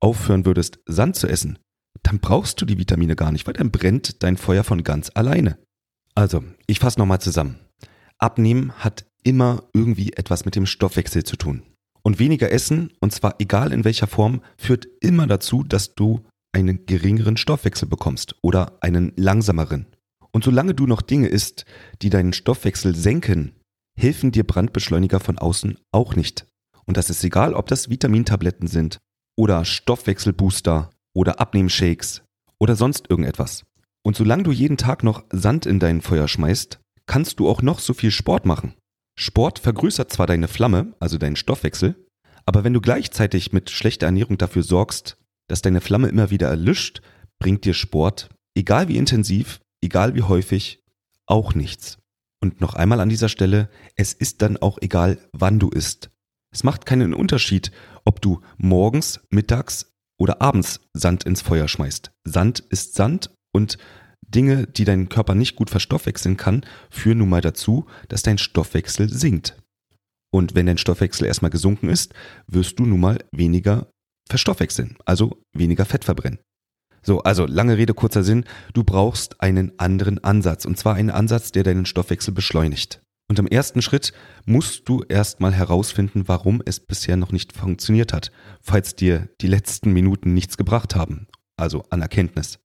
aufhören 0.00 0.44
würdest, 0.44 0.80
Sand 0.84 1.16
zu 1.16 1.28
essen, 1.28 1.58
dann 2.02 2.18
brauchst 2.18 2.60
du 2.60 2.66
die 2.66 2.76
Vitamine 2.76 3.16
gar 3.16 3.32
nicht, 3.32 3.46
weil 3.46 3.54
dann 3.54 3.70
brennt 3.70 4.22
dein 4.22 4.36
Feuer 4.36 4.64
von 4.64 4.84
ganz 4.84 5.10
alleine. 5.14 5.56
Also, 6.14 6.44
ich 6.66 6.78
fasse 6.78 6.98
nochmal 6.98 7.22
zusammen. 7.22 7.58
Abnehmen 8.18 8.72
hat 8.74 9.06
immer 9.24 9.64
irgendwie 9.72 10.12
etwas 10.12 10.44
mit 10.44 10.54
dem 10.54 10.66
Stoffwechsel 10.66 11.24
zu 11.24 11.36
tun. 11.36 11.62
Und 12.02 12.18
weniger 12.18 12.52
Essen, 12.52 12.92
und 13.00 13.12
zwar 13.12 13.36
egal 13.40 13.72
in 13.72 13.84
welcher 13.84 14.06
Form, 14.06 14.42
führt 14.56 14.86
immer 15.00 15.26
dazu, 15.26 15.64
dass 15.64 15.94
du 15.94 16.22
einen 16.52 16.86
geringeren 16.86 17.36
Stoffwechsel 17.36 17.88
bekommst 17.88 18.36
oder 18.42 18.78
einen 18.80 19.12
langsameren. 19.16 19.86
Und 20.30 20.44
solange 20.44 20.74
du 20.74 20.86
noch 20.86 21.02
Dinge 21.02 21.28
isst, 21.28 21.64
die 22.02 22.10
deinen 22.10 22.32
Stoffwechsel 22.32 22.94
senken, 22.94 23.52
helfen 23.98 24.32
dir 24.32 24.44
Brandbeschleuniger 24.44 25.20
von 25.20 25.38
außen 25.38 25.78
auch 25.92 26.16
nicht. 26.16 26.46
Und 26.84 26.96
das 26.96 27.10
ist 27.10 27.24
egal, 27.24 27.54
ob 27.54 27.68
das 27.68 27.88
Vitamintabletten 27.88 28.68
sind 28.68 28.98
oder 29.36 29.64
Stoffwechselbooster 29.64 30.90
oder 31.14 31.40
Abnehmshakes 31.40 32.22
oder 32.58 32.76
sonst 32.76 33.08
irgendetwas. 33.08 33.64
Und 34.02 34.16
solange 34.16 34.42
du 34.42 34.52
jeden 34.52 34.76
Tag 34.76 35.02
noch 35.02 35.24
Sand 35.30 35.64
in 35.66 35.80
dein 35.80 36.02
Feuer 36.02 36.28
schmeißt, 36.28 36.80
kannst 37.06 37.40
du 37.40 37.48
auch 37.48 37.62
noch 37.62 37.78
so 37.78 37.94
viel 37.94 38.10
Sport 38.10 38.44
machen. 38.44 38.74
Sport 39.16 39.58
vergrößert 39.58 40.12
zwar 40.12 40.26
deine 40.26 40.48
Flamme, 40.48 40.94
also 41.00 41.18
deinen 41.18 41.36
Stoffwechsel, 41.36 41.94
aber 42.46 42.64
wenn 42.64 42.74
du 42.74 42.80
gleichzeitig 42.80 43.52
mit 43.52 43.70
schlechter 43.70 44.06
Ernährung 44.06 44.38
dafür 44.38 44.62
sorgst, 44.62 45.16
dass 45.48 45.62
deine 45.62 45.80
Flamme 45.80 46.08
immer 46.08 46.30
wieder 46.30 46.48
erlischt, 46.48 47.02
bringt 47.38 47.64
dir 47.64 47.74
Sport, 47.74 48.28
egal 48.54 48.88
wie 48.88 48.96
intensiv, 48.96 49.60
egal 49.82 50.14
wie 50.14 50.22
häufig, 50.22 50.82
auch 51.26 51.54
nichts. 51.54 51.98
Und 52.40 52.60
noch 52.60 52.74
einmal 52.74 53.00
an 53.00 53.08
dieser 53.08 53.28
Stelle, 53.28 53.70
es 53.96 54.12
ist 54.12 54.42
dann 54.42 54.56
auch 54.56 54.78
egal, 54.80 55.18
wann 55.32 55.58
du 55.58 55.70
isst. 55.70 56.10
Es 56.52 56.62
macht 56.62 56.86
keinen 56.86 57.14
Unterschied, 57.14 57.72
ob 58.04 58.20
du 58.20 58.40
morgens, 58.58 59.20
mittags 59.30 59.92
oder 60.18 60.42
abends 60.42 60.80
Sand 60.92 61.24
ins 61.24 61.42
Feuer 61.42 61.68
schmeißt. 61.68 62.12
Sand 62.24 62.60
ist 62.60 62.94
Sand 62.94 63.30
und 63.52 63.78
Dinge, 64.28 64.66
die 64.66 64.84
dein 64.84 65.08
Körper 65.08 65.34
nicht 65.34 65.56
gut 65.56 65.70
verstoffwechseln 65.70 66.36
kann, 66.36 66.64
führen 66.90 67.18
nun 67.18 67.28
mal 67.28 67.40
dazu, 67.40 67.86
dass 68.08 68.22
dein 68.22 68.38
Stoffwechsel 68.38 69.08
sinkt. 69.08 69.56
Und 70.32 70.54
wenn 70.54 70.66
dein 70.66 70.78
Stoffwechsel 70.78 71.26
erstmal 71.26 71.50
gesunken 71.50 71.88
ist, 71.88 72.12
wirst 72.46 72.78
du 72.78 72.86
nun 72.86 73.00
mal 73.00 73.24
weniger 73.30 73.88
verstoffwechseln, 74.28 74.96
also 75.04 75.40
weniger 75.52 75.84
Fett 75.84 76.04
verbrennen. 76.04 76.40
So, 77.02 77.22
also 77.22 77.46
lange 77.46 77.76
Rede, 77.76 77.92
kurzer 77.92 78.24
Sinn, 78.24 78.44
du 78.72 78.82
brauchst 78.82 79.40
einen 79.40 79.78
anderen 79.78 80.24
Ansatz, 80.24 80.64
und 80.64 80.78
zwar 80.78 80.94
einen 80.94 81.10
Ansatz, 81.10 81.52
der 81.52 81.62
deinen 81.62 81.86
Stoffwechsel 81.86 82.32
beschleunigt. 82.32 83.02
Und 83.28 83.38
im 83.38 83.46
ersten 83.46 83.82
Schritt 83.82 84.12
musst 84.46 84.88
du 84.88 85.02
erstmal 85.02 85.52
herausfinden, 85.52 86.24
warum 86.26 86.62
es 86.64 86.80
bisher 86.80 87.16
noch 87.16 87.32
nicht 87.32 87.52
funktioniert 87.52 88.12
hat, 88.12 88.32
falls 88.60 88.96
dir 88.96 89.28
die 89.40 89.46
letzten 89.46 89.92
Minuten 89.92 90.34
nichts 90.34 90.56
gebracht 90.56 90.94
haben, 90.94 91.26
also 91.56 91.84
an 91.90 92.02
Erkenntnis. 92.02 92.58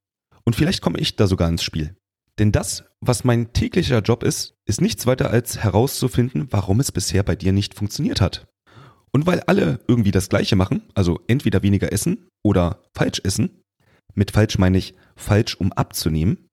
Und 0.50 0.56
vielleicht 0.56 0.82
komme 0.82 0.98
ich 0.98 1.16
da 1.16 1.28
sogar 1.28 1.48
ins 1.48 1.62
Spiel. 1.62 1.96
Denn 2.40 2.52
das, 2.52 2.84
was 3.02 3.24
mein 3.24 3.54
täglicher 3.54 4.00
Job 4.00 4.24
ist, 4.24 4.56
ist 4.66 4.82
nichts 4.82 5.06
weiter 5.06 5.30
als 5.30 5.60
herauszufinden, 5.60 6.48
warum 6.50 6.80
es 6.80 6.92
bisher 6.92 7.22
bei 7.22 7.36
dir 7.36 7.52
nicht 7.52 7.76
funktioniert 7.76 8.20
hat. 8.20 8.48
Und 9.12 9.28
weil 9.28 9.42
alle 9.42 9.80
irgendwie 9.88 10.10
das 10.10 10.28
Gleiche 10.28 10.56
machen, 10.56 10.82
also 10.96 11.20
entweder 11.28 11.62
weniger 11.62 11.94
essen 11.94 12.26
oder 12.44 12.82
falsch 12.96 13.22
essen, 13.24 13.62
mit 14.16 14.32
falsch 14.32 14.58
meine 14.58 14.80
ich 14.80 14.96
falsch, 15.16 15.54
um 15.54 15.72
abzunehmen, 15.72 16.48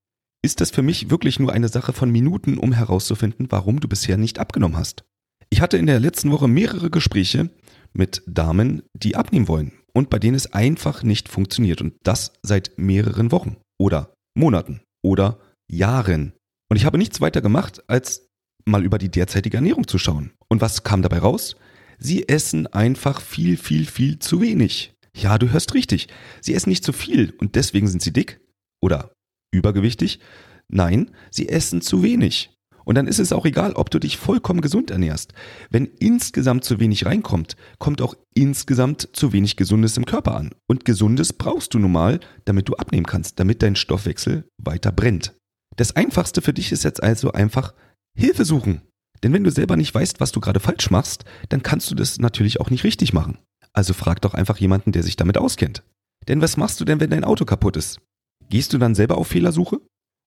ist 0.45 0.61
das 0.61 0.71
für 0.71 0.83
mich 0.83 1.09
wirklich 1.09 1.41
nur 1.41 1.55
eine 1.55 1.69
Sache 1.69 1.95
von 1.95 2.11
Minuten, 2.11 2.59
um 2.59 2.73
herauszufinden, 2.73 3.47
warum 3.49 3.81
du 3.81 3.88
bisher 3.88 4.19
nicht 4.19 4.38
abgenommen 4.38 4.76
hast. 4.76 5.07
Ich 5.49 5.62
hatte 5.62 5.79
in 5.79 5.87
der 5.87 6.00
letzten 6.00 6.31
Woche 6.33 6.49
mehrere 6.49 6.91
Gespräche 6.91 7.49
mit 7.95 8.23
Damen, 8.26 8.83
die 8.93 9.17
abnehmen 9.17 9.49
wollen 9.49 9.73
und 9.95 10.11
bei 10.11 10.19
denen 10.19 10.37
es 10.37 10.53
einfach 10.53 11.03
nicht 11.03 11.31
funktioniert 11.31 11.81
und 11.81 11.95
das 12.03 12.35
seit 12.43 12.73
mehreren 12.76 13.33
Wochen 13.33 13.57
oder 13.78 14.14
Monaten 14.35 14.80
oder 15.02 15.38
Jahren. 15.71 16.33
Und 16.68 16.76
ich 16.76 16.85
habe 16.85 16.99
nichts 16.99 17.21
weiter 17.21 17.40
gemacht, 17.40 17.83
als 17.88 18.29
mal 18.64 18.85
über 18.85 18.98
die 18.98 19.11
derzeitige 19.11 19.59
Ernährung 19.59 19.87
zu 19.87 19.98
schauen. 19.98 20.33
Und 20.48 20.61
was 20.61 20.83
kam 20.83 21.03
dabei 21.03 21.18
raus? 21.18 21.57
Sie 21.98 22.29
essen 22.29 22.66
einfach 22.66 23.20
viel, 23.20 23.57
viel, 23.57 23.87
viel 23.87 24.18
zu 24.18 24.40
wenig. 24.40 24.94
Ja, 25.16 25.38
du 25.38 25.51
hörst 25.51 25.74
richtig. 25.74 26.09
Sie 26.40 26.55
essen 26.55 26.68
nicht 26.68 26.85
zu 26.85 26.92
viel 26.92 27.33
und 27.38 27.55
deswegen 27.55 27.88
sind 27.88 28.03
sie 28.03 28.12
dick 28.12 28.40
oder 28.83 29.12
übergewichtig. 29.53 30.20
Nein, 30.68 31.11
sie 31.31 31.48
essen 31.48 31.81
zu 31.81 32.03
wenig. 32.03 32.56
Und 32.87 32.94
dann 32.94 33.09
ist 33.09 33.18
es 33.18 33.33
auch 33.33 33.44
egal, 33.44 33.72
ob 33.72 33.90
du 33.90 33.99
dich 33.99 34.16
vollkommen 34.16 34.61
gesund 34.61 34.92
ernährst. 34.92 35.33
Wenn 35.70 35.87
insgesamt 35.99 36.64
zu 36.64 36.79
wenig 36.79 37.05
reinkommt, 37.05 37.57
kommt 37.79 38.01
auch 38.01 38.14
insgesamt 38.33 39.09
zu 39.12 39.33
wenig 39.33 39.57
Gesundes 39.57 39.96
im 39.96 40.07
Körper 40.07 40.37
an. 40.37 40.55
Und 40.68 40.85
Gesundes 40.85 41.33
brauchst 41.33 41.75
du 41.75 41.81
nun 41.81 41.90
mal, 41.90 42.20
damit 42.44 42.68
du 42.68 42.75
abnehmen 42.75 43.07
kannst, 43.07 43.40
damit 43.40 43.62
dein 43.62 43.75
Stoffwechsel 43.75 44.44
weiter 44.62 44.92
brennt. 44.92 45.35
Das 45.77 45.96
Einfachste 45.96 46.42
für 46.42 46.53
dich 46.53 46.70
ist 46.70 46.85
jetzt 46.85 47.03
also 47.03 47.33
einfach 47.33 47.75
Hilfe 48.16 48.44
suchen. 48.44 48.83
Denn 49.25 49.33
wenn 49.33 49.44
du 49.44 49.51
selber 49.51 49.77
nicht 49.77 49.92
weißt, 49.92 50.20
was 50.20 50.31
du 50.31 50.40
gerade 50.40 50.61
falsch 50.61 50.90
machst, 50.90 51.25
dann 51.49 51.64
kannst 51.64 51.90
du 51.90 51.96
das 51.96 52.18
natürlich 52.18 52.61
auch 52.61 52.70
nicht 52.70 52.85
richtig 52.85 53.12
machen. 53.12 53.38
Also 53.72 53.94
frag 53.94 54.20
doch 54.20 54.33
einfach 54.33 54.59
jemanden, 54.59 54.92
der 54.92 55.03
sich 55.03 55.16
damit 55.16 55.38
auskennt. 55.38 55.83
Denn 56.29 56.40
was 56.40 56.57
machst 56.57 56.81
du 56.81 56.85
denn, 56.85 57.01
wenn 57.01 57.11
dein 57.11 57.25
Auto 57.25 57.44
kaputt 57.44 57.77
ist? 57.77 58.01
Gehst 58.49 58.72
du 58.72 58.79
dann 58.79 58.94
selber 58.94 59.18
auf 59.18 59.27
Fehlersuche? 59.27 59.81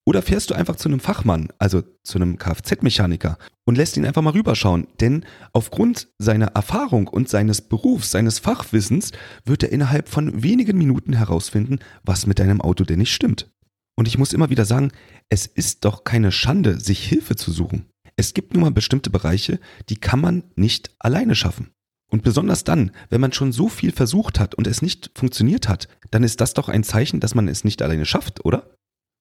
Oder 0.09 0.23
fährst 0.23 0.49
du 0.49 0.55
einfach 0.55 0.75
zu 0.75 0.89
einem 0.89 0.99
Fachmann, 0.99 1.49
also 1.59 1.83
zu 2.03 2.17
einem 2.17 2.39
Kfz-Mechaniker 2.39 3.37
und 3.65 3.77
lässt 3.77 3.95
ihn 3.95 4.07
einfach 4.07 4.23
mal 4.23 4.33
rüberschauen? 4.33 4.87
Denn 4.99 5.23
aufgrund 5.53 6.07
seiner 6.17 6.47
Erfahrung 6.47 7.07
und 7.07 7.29
seines 7.29 7.61
Berufs, 7.61 8.09
seines 8.09 8.39
Fachwissens 8.39 9.11
wird 9.45 9.61
er 9.61 9.71
innerhalb 9.71 10.09
von 10.09 10.41
wenigen 10.41 10.79
Minuten 10.79 11.13
herausfinden, 11.13 11.77
was 12.01 12.25
mit 12.25 12.39
deinem 12.39 12.59
Auto 12.59 12.85
denn 12.85 12.97
nicht 12.97 13.13
stimmt. 13.13 13.51
Und 13.95 14.07
ich 14.07 14.17
muss 14.17 14.33
immer 14.33 14.49
wieder 14.49 14.65
sagen, 14.65 14.91
es 15.29 15.45
ist 15.45 15.85
doch 15.85 16.05
keine 16.05 16.31
Schande, 16.31 16.79
sich 16.79 17.07
Hilfe 17.07 17.35
zu 17.35 17.51
suchen. 17.51 17.85
Es 18.15 18.33
gibt 18.33 18.55
nun 18.55 18.63
mal 18.63 18.71
bestimmte 18.71 19.11
Bereiche, 19.11 19.59
die 19.89 19.97
kann 19.97 20.21
man 20.21 20.43
nicht 20.55 20.89
alleine 20.97 21.35
schaffen. 21.35 21.69
Und 22.11 22.23
besonders 22.23 22.63
dann, 22.63 22.89
wenn 23.11 23.21
man 23.21 23.31
schon 23.31 23.51
so 23.51 23.69
viel 23.69 23.91
versucht 23.91 24.39
hat 24.39 24.55
und 24.55 24.65
es 24.65 24.81
nicht 24.81 25.11
funktioniert 25.13 25.69
hat, 25.69 25.87
dann 26.09 26.23
ist 26.23 26.41
das 26.41 26.55
doch 26.55 26.67
ein 26.67 26.83
Zeichen, 26.83 27.19
dass 27.19 27.35
man 27.35 27.47
es 27.47 27.63
nicht 27.63 27.83
alleine 27.83 28.07
schafft, 28.07 28.43
oder? 28.43 28.75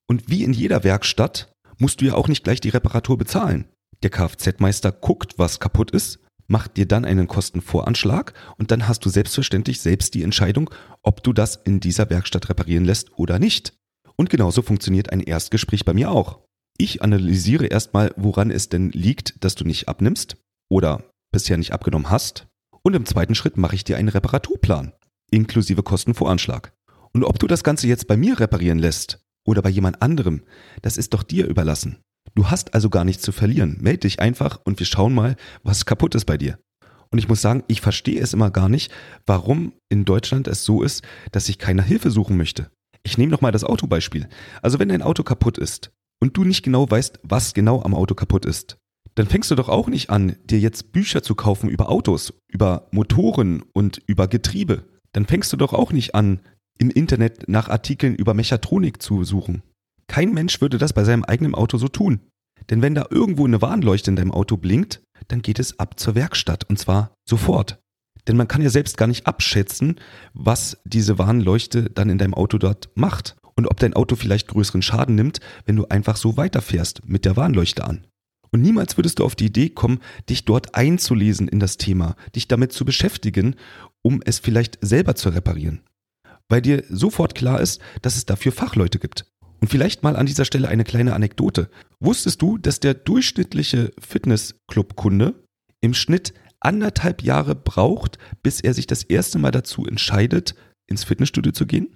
Und 0.08 0.28
wie 0.28 0.42
in 0.42 0.52
jeder 0.52 0.84
Werkstatt 0.84 1.52
musst 1.78 2.00
du 2.00 2.06
ja 2.06 2.14
auch 2.14 2.28
nicht 2.28 2.42
gleich 2.42 2.60
die 2.60 2.70
Reparatur 2.70 3.18
bezahlen. 3.18 3.66
Der 4.02 4.10
Kfz-Meister 4.10 4.90
guckt, 4.90 5.34
was 5.38 5.60
kaputt 5.60 5.90
ist, 5.90 6.20
macht 6.46 6.76
dir 6.76 6.86
dann 6.86 7.04
einen 7.04 7.28
Kostenvoranschlag 7.28 8.32
und 8.56 8.70
dann 8.70 8.88
hast 8.88 9.04
du 9.04 9.10
selbstverständlich 9.10 9.80
selbst 9.80 10.14
die 10.14 10.22
Entscheidung, 10.22 10.70
ob 11.02 11.22
du 11.22 11.32
das 11.32 11.56
in 11.56 11.80
dieser 11.80 12.08
Werkstatt 12.08 12.48
reparieren 12.48 12.84
lässt 12.84 13.18
oder 13.18 13.38
nicht. 13.38 13.74
Und 14.16 14.30
genauso 14.30 14.62
funktioniert 14.62 15.12
ein 15.12 15.20
Erstgespräch 15.20 15.84
bei 15.84 15.92
mir 15.92 16.10
auch. 16.10 16.40
Ich 16.78 17.02
analysiere 17.02 17.66
erstmal, 17.66 18.12
woran 18.16 18.50
es 18.50 18.68
denn 18.68 18.90
liegt, 18.90 19.44
dass 19.44 19.56
du 19.56 19.64
nicht 19.64 19.88
abnimmst 19.88 20.36
oder 20.70 21.04
bisher 21.32 21.58
nicht 21.58 21.72
abgenommen 21.72 22.10
hast. 22.10 22.46
Und 22.82 22.94
im 22.94 23.04
zweiten 23.04 23.34
Schritt 23.34 23.56
mache 23.56 23.74
ich 23.74 23.84
dir 23.84 23.96
einen 23.96 24.08
Reparaturplan, 24.08 24.92
inklusive 25.30 25.82
Kostenvoranschlag. 25.82 26.72
Und 27.12 27.24
ob 27.24 27.38
du 27.38 27.46
das 27.46 27.62
Ganze 27.62 27.88
jetzt 27.88 28.06
bei 28.06 28.16
mir 28.16 28.40
reparieren 28.40 28.78
lässt 28.78 29.20
oder 29.48 29.62
bei 29.62 29.70
jemand 29.70 30.02
anderem, 30.02 30.42
das 30.82 30.98
ist 30.98 31.14
doch 31.14 31.22
dir 31.22 31.46
überlassen. 31.46 31.96
Du 32.34 32.50
hast 32.50 32.74
also 32.74 32.90
gar 32.90 33.06
nichts 33.06 33.22
zu 33.22 33.32
verlieren. 33.32 33.78
Meld 33.80 34.04
dich 34.04 34.20
einfach 34.20 34.60
und 34.64 34.78
wir 34.78 34.84
schauen 34.84 35.14
mal, 35.14 35.36
was 35.62 35.86
kaputt 35.86 36.14
ist 36.14 36.26
bei 36.26 36.36
dir. 36.36 36.58
Und 37.10 37.18
ich 37.18 37.28
muss 37.28 37.40
sagen, 37.40 37.64
ich 37.66 37.80
verstehe 37.80 38.20
es 38.20 38.34
immer 38.34 38.50
gar 38.50 38.68
nicht, 38.68 38.92
warum 39.24 39.72
in 39.88 40.04
Deutschland 40.04 40.46
es 40.48 40.66
so 40.66 40.82
ist, 40.82 41.02
dass 41.32 41.46
sich 41.46 41.56
keiner 41.56 41.82
Hilfe 41.82 42.10
suchen 42.10 42.36
möchte. 42.36 42.70
Ich 43.02 43.16
nehme 43.16 43.32
nochmal 43.32 43.50
das 43.50 43.64
Autobeispiel. 43.64 44.28
Also 44.60 44.78
wenn 44.78 44.90
dein 44.90 45.00
Auto 45.00 45.22
kaputt 45.22 45.56
ist 45.56 45.92
und 46.20 46.36
du 46.36 46.44
nicht 46.44 46.62
genau 46.62 46.90
weißt, 46.90 47.20
was 47.22 47.54
genau 47.54 47.82
am 47.82 47.94
Auto 47.94 48.14
kaputt 48.14 48.44
ist, 48.44 48.76
dann 49.14 49.28
fängst 49.28 49.50
du 49.50 49.54
doch 49.54 49.70
auch 49.70 49.88
nicht 49.88 50.10
an, 50.10 50.36
dir 50.44 50.60
jetzt 50.60 50.92
Bücher 50.92 51.22
zu 51.22 51.34
kaufen 51.34 51.70
über 51.70 51.88
Autos, 51.88 52.34
über 52.48 52.88
Motoren 52.92 53.62
und 53.72 54.02
über 54.06 54.28
Getriebe. 54.28 54.84
Dann 55.12 55.24
fängst 55.24 55.50
du 55.54 55.56
doch 55.56 55.72
auch 55.72 55.92
nicht 55.92 56.14
an, 56.14 56.40
im 56.78 56.90
Internet 56.90 57.48
nach 57.48 57.68
Artikeln 57.68 58.14
über 58.14 58.34
Mechatronik 58.34 59.02
zu 59.02 59.24
suchen. 59.24 59.62
Kein 60.06 60.32
Mensch 60.32 60.60
würde 60.60 60.78
das 60.78 60.92
bei 60.92 61.04
seinem 61.04 61.24
eigenen 61.24 61.54
Auto 61.54 61.76
so 61.76 61.88
tun. 61.88 62.20
Denn 62.70 62.82
wenn 62.82 62.94
da 62.94 63.06
irgendwo 63.10 63.46
eine 63.46 63.62
Warnleuchte 63.62 64.10
in 64.10 64.16
deinem 64.16 64.32
Auto 64.32 64.56
blinkt, 64.56 65.02
dann 65.28 65.42
geht 65.42 65.58
es 65.58 65.78
ab 65.78 65.98
zur 65.98 66.14
Werkstatt 66.14 66.64
und 66.68 66.78
zwar 66.78 67.12
sofort. 67.28 67.78
Denn 68.26 68.36
man 68.36 68.48
kann 68.48 68.62
ja 68.62 68.70
selbst 68.70 68.96
gar 68.96 69.06
nicht 69.06 69.26
abschätzen, 69.26 69.96
was 70.34 70.78
diese 70.84 71.18
Warnleuchte 71.18 71.90
dann 71.90 72.10
in 72.10 72.18
deinem 72.18 72.34
Auto 72.34 72.58
dort 72.58 72.90
macht 72.94 73.36
und 73.54 73.66
ob 73.66 73.80
dein 73.80 73.94
Auto 73.94 74.16
vielleicht 74.16 74.48
größeren 74.48 74.82
Schaden 74.82 75.14
nimmt, 75.14 75.40
wenn 75.64 75.76
du 75.76 75.86
einfach 75.86 76.16
so 76.16 76.36
weiterfährst 76.36 77.02
mit 77.06 77.24
der 77.24 77.36
Warnleuchte 77.36 77.84
an. 77.84 78.06
Und 78.50 78.62
niemals 78.62 78.96
würdest 78.96 79.18
du 79.18 79.24
auf 79.24 79.34
die 79.34 79.46
Idee 79.46 79.70
kommen, 79.70 80.00
dich 80.28 80.44
dort 80.44 80.74
einzulesen 80.74 81.48
in 81.48 81.60
das 81.60 81.76
Thema, 81.76 82.16
dich 82.34 82.48
damit 82.48 82.72
zu 82.72 82.84
beschäftigen, 82.84 83.56
um 84.02 84.22
es 84.24 84.38
vielleicht 84.38 84.78
selber 84.80 85.14
zu 85.14 85.30
reparieren 85.30 85.82
weil 86.48 86.62
dir 86.62 86.84
sofort 86.88 87.34
klar 87.34 87.60
ist, 87.60 87.80
dass 88.02 88.16
es 88.16 88.26
dafür 88.26 88.52
Fachleute 88.52 88.98
gibt. 88.98 89.26
Und 89.60 89.68
vielleicht 89.68 90.02
mal 90.02 90.16
an 90.16 90.26
dieser 90.26 90.44
Stelle 90.44 90.68
eine 90.68 90.84
kleine 90.84 91.14
Anekdote. 91.14 91.68
Wusstest 92.00 92.40
du, 92.42 92.58
dass 92.58 92.80
der 92.80 92.94
durchschnittliche 92.94 93.90
Fitnessclub-Kunde 93.98 95.34
im 95.80 95.94
Schnitt 95.94 96.32
anderthalb 96.60 97.22
Jahre 97.22 97.54
braucht, 97.54 98.18
bis 98.42 98.60
er 98.60 98.74
sich 98.74 98.86
das 98.86 99.02
erste 99.02 99.38
Mal 99.38 99.50
dazu 99.50 99.84
entscheidet, 99.84 100.54
ins 100.86 101.04
Fitnessstudio 101.04 101.52
zu 101.52 101.66
gehen? 101.66 101.88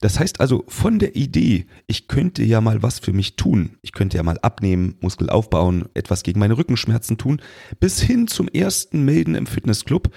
Das 0.00 0.18
heißt 0.18 0.40
also 0.40 0.64
von 0.66 0.98
der 0.98 1.14
Idee, 1.14 1.66
ich 1.86 2.08
könnte 2.08 2.42
ja 2.42 2.62
mal 2.62 2.82
was 2.82 2.98
für 2.98 3.12
mich 3.12 3.36
tun, 3.36 3.76
ich 3.82 3.92
könnte 3.92 4.16
ja 4.16 4.22
mal 4.22 4.38
abnehmen, 4.40 4.96
Muskel 5.00 5.28
aufbauen, 5.28 5.90
etwas 5.92 6.22
gegen 6.22 6.40
meine 6.40 6.56
Rückenschmerzen 6.56 7.18
tun, 7.18 7.42
bis 7.80 8.00
hin 8.00 8.26
zum 8.26 8.48
ersten 8.48 9.04
Melden 9.04 9.34
im 9.34 9.46
Fitnessclub, 9.46 10.10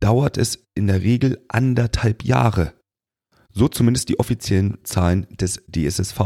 dauert 0.00 0.36
es 0.36 0.66
in 0.74 0.86
der 0.86 1.00
Regel 1.00 1.42
anderthalb 1.48 2.24
Jahre. 2.24 2.74
So 3.52 3.68
zumindest 3.68 4.08
die 4.08 4.18
offiziellen 4.18 4.78
Zahlen 4.84 5.26
des 5.30 5.62
DSSV. 5.68 6.20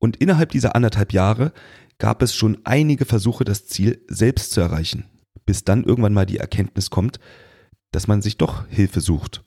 Und 0.00 0.16
innerhalb 0.16 0.50
dieser 0.50 0.74
anderthalb 0.74 1.12
Jahre 1.12 1.52
gab 1.98 2.22
es 2.22 2.34
schon 2.34 2.58
einige 2.64 3.04
Versuche, 3.04 3.44
das 3.44 3.66
Ziel 3.66 4.04
selbst 4.08 4.52
zu 4.52 4.60
erreichen, 4.60 5.04
bis 5.46 5.64
dann 5.64 5.84
irgendwann 5.84 6.14
mal 6.14 6.26
die 6.26 6.38
Erkenntnis 6.38 6.90
kommt, 6.90 7.20
dass 7.92 8.08
man 8.08 8.22
sich 8.22 8.36
doch 8.36 8.66
Hilfe 8.68 9.00
sucht. 9.00 9.44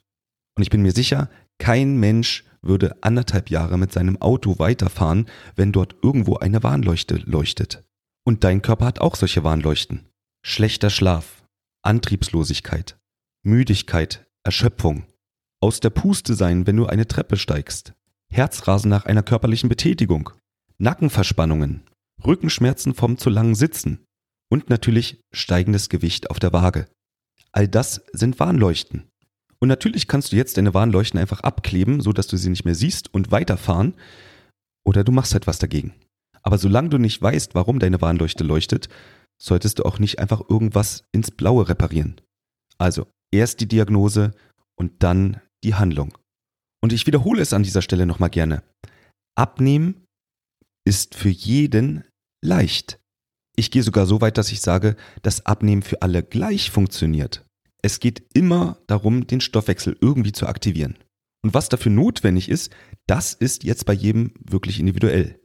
Und 0.55 0.63
ich 0.63 0.69
bin 0.69 0.81
mir 0.81 0.91
sicher, 0.91 1.29
kein 1.57 1.97
Mensch 1.97 2.45
würde 2.61 3.01
anderthalb 3.01 3.49
Jahre 3.49 3.77
mit 3.77 3.91
seinem 3.91 4.21
Auto 4.21 4.59
weiterfahren, 4.59 5.27
wenn 5.55 5.71
dort 5.71 5.95
irgendwo 6.01 6.37
eine 6.37 6.63
Warnleuchte 6.63 7.15
leuchtet. 7.25 7.83
Und 8.25 8.43
dein 8.43 8.61
Körper 8.61 8.85
hat 8.85 9.01
auch 9.01 9.15
solche 9.15 9.43
Warnleuchten. 9.43 10.07
Schlechter 10.45 10.89
Schlaf, 10.89 11.43
Antriebslosigkeit, 11.81 12.97
Müdigkeit, 13.43 14.25
Erschöpfung, 14.43 15.05
aus 15.63 15.79
der 15.79 15.91
Puste 15.91 16.33
sein, 16.33 16.67
wenn 16.67 16.75
du 16.75 16.87
eine 16.87 17.07
Treppe 17.07 17.37
steigst, 17.37 17.93
Herzrasen 18.29 18.89
nach 18.89 19.05
einer 19.05 19.23
körperlichen 19.23 19.69
Betätigung, 19.69 20.31
Nackenverspannungen, 20.77 21.83
Rückenschmerzen 22.25 22.93
vom 22.93 23.17
zu 23.17 23.29
langen 23.29 23.55
Sitzen 23.55 24.03
und 24.51 24.69
natürlich 24.69 25.21
steigendes 25.33 25.87
Gewicht 25.87 26.29
auf 26.29 26.39
der 26.39 26.51
Waage. 26.51 26.87
All 27.53 27.69
das 27.69 28.03
sind 28.11 28.41
Warnleuchten. 28.41 29.07
Und 29.59 29.69
natürlich 29.69 30.09
kannst 30.09 30.33
du 30.33 30.35
jetzt 30.35 30.57
deine 30.57 30.73
Warnleuchten 30.73 31.17
einfach 31.17 31.39
abkleben, 31.39 32.01
so 32.01 32.11
dass 32.11 32.27
du 32.27 32.35
sie 32.35 32.49
nicht 32.49 32.65
mehr 32.65 32.75
siehst 32.75 33.13
und 33.13 33.31
weiterfahren. 33.31 33.95
Oder 34.85 35.05
du 35.05 35.13
machst 35.13 35.33
etwas 35.33 35.59
dagegen. 35.59 35.93
Aber 36.41 36.57
solange 36.57 36.89
du 36.89 36.97
nicht 36.97 37.21
weißt, 37.21 37.55
warum 37.55 37.79
deine 37.79 38.01
Warnleuchte 38.01 38.43
leuchtet, 38.43 38.89
solltest 39.41 39.79
du 39.79 39.83
auch 39.83 39.97
nicht 39.97 40.19
einfach 40.19 40.41
irgendwas 40.49 41.05
ins 41.13 41.31
Blaue 41.31 41.69
reparieren. 41.69 42.19
Also 42.77 43.07
erst 43.31 43.61
die 43.61 43.67
Diagnose 43.69 44.33
und 44.75 45.03
dann 45.03 45.39
die 45.63 45.75
Handlung. 45.75 46.17
Und 46.81 46.93
ich 46.93 47.07
wiederhole 47.07 47.41
es 47.41 47.53
an 47.53 47.63
dieser 47.63 47.81
Stelle 47.81 48.05
nochmal 48.05 48.29
gerne. 48.29 48.63
Abnehmen 49.35 50.05
ist 50.85 51.15
für 51.15 51.29
jeden 51.29 52.03
leicht. 52.43 52.99
Ich 53.55 53.71
gehe 53.71 53.83
sogar 53.83 54.05
so 54.05 54.21
weit, 54.21 54.37
dass 54.37 54.51
ich 54.51 54.61
sage, 54.61 54.95
dass 55.21 55.45
Abnehmen 55.45 55.81
für 55.81 56.01
alle 56.01 56.23
gleich 56.23 56.71
funktioniert. 56.71 57.45
Es 57.81 57.99
geht 57.99 58.23
immer 58.33 58.77
darum, 58.87 59.27
den 59.27 59.41
Stoffwechsel 59.41 59.97
irgendwie 60.01 60.31
zu 60.31 60.47
aktivieren. 60.47 60.97
Und 61.43 61.53
was 61.53 61.69
dafür 61.69 61.91
notwendig 61.91 62.49
ist, 62.49 62.71
das 63.07 63.33
ist 63.33 63.63
jetzt 63.63 63.85
bei 63.85 63.93
jedem 63.93 64.33
wirklich 64.39 64.79
individuell. 64.79 65.39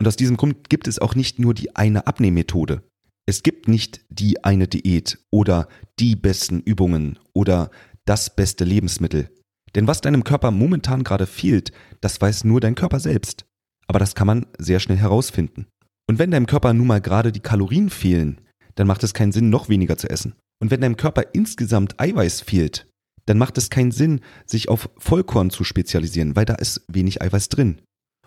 Und 0.00 0.08
aus 0.08 0.16
diesem 0.16 0.36
Grund 0.36 0.68
gibt 0.68 0.88
es 0.88 0.98
auch 0.98 1.14
nicht 1.14 1.38
nur 1.38 1.54
die 1.54 1.76
eine 1.76 2.06
Abnehmmethode. 2.06 2.82
Es 3.26 3.42
gibt 3.42 3.68
nicht 3.68 4.04
die 4.10 4.44
eine 4.44 4.68
Diät 4.68 5.18
oder 5.32 5.68
die 5.98 6.16
besten 6.16 6.60
Übungen 6.60 7.18
oder 7.32 7.70
das 8.04 8.34
beste 8.34 8.64
Lebensmittel. 8.64 9.30
Denn 9.74 9.86
was 9.86 10.00
deinem 10.00 10.24
Körper 10.24 10.50
momentan 10.50 11.04
gerade 11.04 11.26
fehlt, 11.26 11.72
das 12.00 12.20
weiß 12.20 12.44
nur 12.44 12.60
dein 12.60 12.74
Körper 12.74 13.00
selbst. 13.00 13.44
Aber 13.86 13.98
das 13.98 14.14
kann 14.14 14.26
man 14.26 14.46
sehr 14.58 14.80
schnell 14.80 14.98
herausfinden. 14.98 15.66
Und 16.08 16.18
wenn 16.18 16.30
deinem 16.30 16.46
Körper 16.46 16.72
nun 16.72 16.86
mal 16.86 17.00
gerade 17.00 17.32
die 17.32 17.40
Kalorien 17.40 17.90
fehlen, 17.90 18.40
dann 18.74 18.86
macht 18.86 19.02
es 19.02 19.14
keinen 19.14 19.32
Sinn, 19.32 19.50
noch 19.50 19.68
weniger 19.68 19.96
zu 19.96 20.08
essen. 20.08 20.34
Und 20.60 20.70
wenn 20.70 20.80
deinem 20.80 20.96
Körper 20.96 21.34
insgesamt 21.34 22.00
Eiweiß 22.00 22.40
fehlt, 22.40 22.86
dann 23.26 23.38
macht 23.38 23.58
es 23.58 23.70
keinen 23.70 23.90
Sinn, 23.90 24.20
sich 24.46 24.68
auf 24.68 24.90
Vollkorn 24.98 25.50
zu 25.50 25.64
spezialisieren, 25.64 26.36
weil 26.36 26.44
da 26.44 26.54
ist 26.54 26.84
wenig 26.88 27.22
Eiweiß 27.22 27.48
drin. 27.48 27.80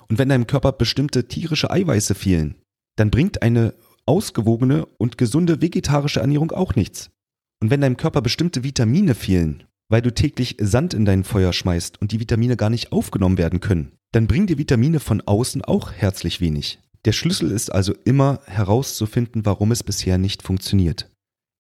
Und 0.10 0.18
wenn 0.18 0.30
deinem 0.30 0.48
Körper 0.48 0.72
bestimmte 0.72 1.28
tierische 1.28 1.70
Eiweiße 1.70 2.16
fehlen, 2.16 2.56
dann 2.96 3.12
bringt 3.12 3.42
eine 3.42 3.74
ausgewogene 4.06 4.86
und 4.98 5.18
gesunde 5.18 5.62
vegetarische 5.62 6.22
Ernährung 6.22 6.52
auch 6.52 6.76
nichts. 6.76 7.12
Und 7.62 7.70
wenn 7.70 7.82
deinem 7.82 7.98
Körper 7.98 8.22
bestimmte 8.22 8.64
Vitamine 8.64 9.16
fehlen, 9.16 9.64
weil 9.89 10.02
du 10.02 10.13
täglich 10.13 10.58
Sand 10.60 10.93
in 10.93 11.06
dein 11.06 11.23
Feuer 11.23 11.54
schmeißt 11.54 12.02
und 12.02 12.12
die 12.12 12.19
Vitamine 12.19 12.58
gar 12.58 12.69
nicht 12.69 12.91
aufgenommen 12.91 13.38
werden 13.38 13.60
können, 13.60 13.93
dann 14.12 14.28
bringen 14.28 14.47
dir 14.47 14.58
Vitamine 14.58 15.00
von 15.00 15.21
außen 15.21 15.63
auch 15.63 15.91
herzlich 15.91 16.41
wenig. 16.41 16.80
Der 17.06 17.12
Schlüssel 17.12 17.52
ist 17.52 17.71
also 17.71 17.93
immer 18.06 18.41
herauszufinden, 18.45 19.45
warum 19.45 19.71
es 19.71 19.84
bisher 19.84 20.17
nicht 20.17 20.43
funktioniert. 20.43 21.10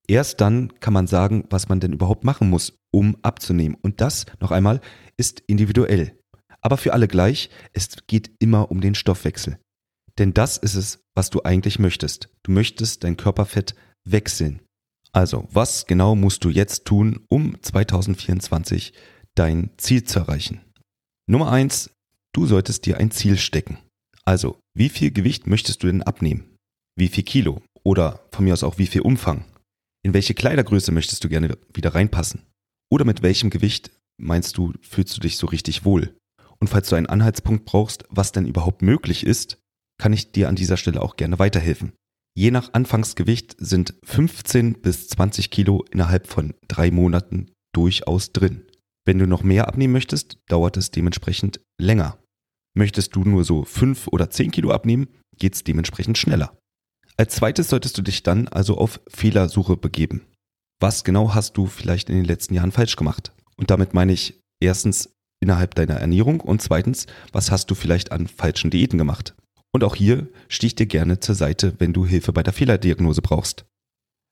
Erst 0.07 0.41
dann 0.41 0.73
kann 0.79 0.93
man 0.93 1.07
sagen, 1.07 1.45
was 1.49 1.69
man 1.69 1.79
denn 1.79 1.93
überhaupt 1.93 2.23
machen 2.23 2.49
muss, 2.49 2.77
um 2.91 3.17
abzunehmen. 3.21 3.77
Und 3.81 4.01
das, 4.01 4.25
noch 4.39 4.51
einmal, 4.51 4.81
ist 5.17 5.41
individuell. 5.47 6.17
Aber 6.61 6.77
für 6.77 6.93
alle 6.93 7.07
gleich, 7.07 7.49
es 7.73 7.89
geht 8.07 8.31
immer 8.39 8.71
um 8.71 8.81
den 8.81 8.95
Stoffwechsel. 8.95 9.59
Denn 10.17 10.33
das 10.33 10.57
ist 10.57 10.75
es, 10.75 10.99
was 11.15 11.29
du 11.29 11.43
eigentlich 11.43 11.79
möchtest. 11.79 12.29
Du 12.43 12.51
möchtest 12.51 13.03
dein 13.03 13.17
Körperfett 13.17 13.75
wechseln. 14.05 14.61
Also, 15.17 15.47
was 15.51 15.87
genau 15.87 16.13
musst 16.15 16.43
du 16.43 16.51
jetzt 16.51 16.85
tun, 16.85 17.25
um 17.27 17.57
2024 17.59 18.93
dein 19.33 19.71
Ziel 19.77 20.03
zu 20.03 20.19
erreichen? 20.19 20.61
Nummer 21.25 21.51
eins: 21.51 21.89
Du 22.35 22.45
solltest 22.45 22.85
dir 22.85 22.99
ein 22.99 23.09
Ziel 23.09 23.39
stecken. 23.39 23.79
Also, 24.25 24.59
wie 24.75 24.89
viel 24.89 25.09
Gewicht 25.09 25.47
möchtest 25.47 25.81
du 25.81 25.87
denn 25.87 26.03
abnehmen? 26.03 26.55
Wie 26.95 27.07
viel 27.07 27.23
Kilo? 27.23 27.63
Oder 27.83 28.27
von 28.31 28.45
mir 28.45 28.53
aus 28.53 28.61
auch 28.61 28.77
wie 28.77 28.85
viel 28.85 29.01
Umfang? 29.01 29.43
In 30.05 30.13
welche 30.13 30.35
Kleidergröße 30.35 30.91
möchtest 30.91 31.23
du 31.23 31.29
gerne 31.29 31.57
wieder 31.73 31.95
reinpassen? 31.95 32.43
Oder 32.91 33.03
mit 33.03 33.23
welchem 33.23 33.49
Gewicht 33.49 33.89
meinst 34.21 34.55
du, 34.59 34.73
fühlst 34.81 35.17
du 35.17 35.21
dich 35.21 35.37
so 35.37 35.47
richtig 35.47 35.83
wohl? 35.83 36.15
Und 36.59 36.67
falls 36.67 36.89
du 36.89 36.95
einen 36.95 37.07
Anhaltspunkt 37.07 37.65
brauchst, 37.65 38.03
was 38.11 38.33
denn 38.33 38.45
überhaupt 38.45 38.83
möglich 38.83 39.25
ist, 39.25 39.57
kann 39.99 40.13
ich 40.13 40.31
dir 40.31 40.47
an 40.47 40.55
dieser 40.55 40.77
Stelle 40.77 41.01
auch 41.01 41.15
gerne 41.15 41.39
weiterhelfen. 41.39 41.93
Je 42.37 42.51
nach 42.51 42.73
Anfangsgewicht 42.73 43.55
sind 43.57 43.95
15 44.03 44.79
bis 44.79 45.07
20 45.07 45.49
Kilo 45.49 45.83
innerhalb 45.89 46.27
von 46.27 46.53
drei 46.67 46.91
Monaten 46.91 47.49
durchaus 47.73 48.31
drin. 48.31 48.63
Wenn 49.05 49.17
du 49.17 49.25
noch 49.25 49.41
mehr 49.41 49.67
abnehmen 49.67 49.93
möchtest, 49.93 50.37
dauert 50.47 50.77
es 50.77 50.91
dementsprechend 50.91 51.61
länger. 51.81 52.19
Möchtest 52.75 53.15
du 53.15 53.23
nur 53.23 53.43
so 53.43 53.63
5 53.63 54.09
oder 54.09 54.29
10 54.29 54.51
Kilo 54.51 54.69
abnehmen, 54.69 55.07
geht 55.39 55.55
es 55.55 55.63
dementsprechend 55.63 56.19
schneller. 56.19 56.55
Als 57.17 57.33
zweites 57.33 57.69
solltest 57.69 57.97
du 57.97 58.03
dich 58.03 58.21
dann 58.21 58.47
also 58.49 58.77
auf 58.77 59.01
Fehlersuche 59.07 59.75
begeben. 59.75 60.27
Was 60.79 61.03
genau 61.03 61.33
hast 61.33 61.57
du 61.57 61.65
vielleicht 61.65 62.07
in 62.07 62.17
den 62.17 62.25
letzten 62.25 62.53
Jahren 62.53 62.71
falsch 62.71 62.97
gemacht? 62.97 63.31
Und 63.55 63.71
damit 63.71 63.95
meine 63.95 64.13
ich 64.13 64.39
erstens 64.61 65.09
innerhalb 65.41 65.73
deiner 65.73 65.95
Ernährung 65.95 66.41
und 66.41 66.61
zweitens, 66.61 67.07
was 67.31 67.49
hast 67.49 67.71
du 67.71 67.73
vielleicht 67.73 68.11
an 68.11 68.27
falschen 68.27 68.69
Diäten 68.69 68.99
gemacht? 68.99 69.33
Und 69.77 69.83
auch 69.83 69.95
hier 69.95 70.27
stehe 70.47 70.69
ich 70.69 70.75
dir 70.75 70.87
gerne 70.87 71.19
zur 71.19 71.35
Seite, 71.35 71.75
wenn 71.77 71.93
du 71.93 72.03
Hilfe 72.03 72.33
bei 72.33 72.41
der 72.41 72.51
Fehlerdiagnose 72.51 73.21
brauchst. 73.21 73.67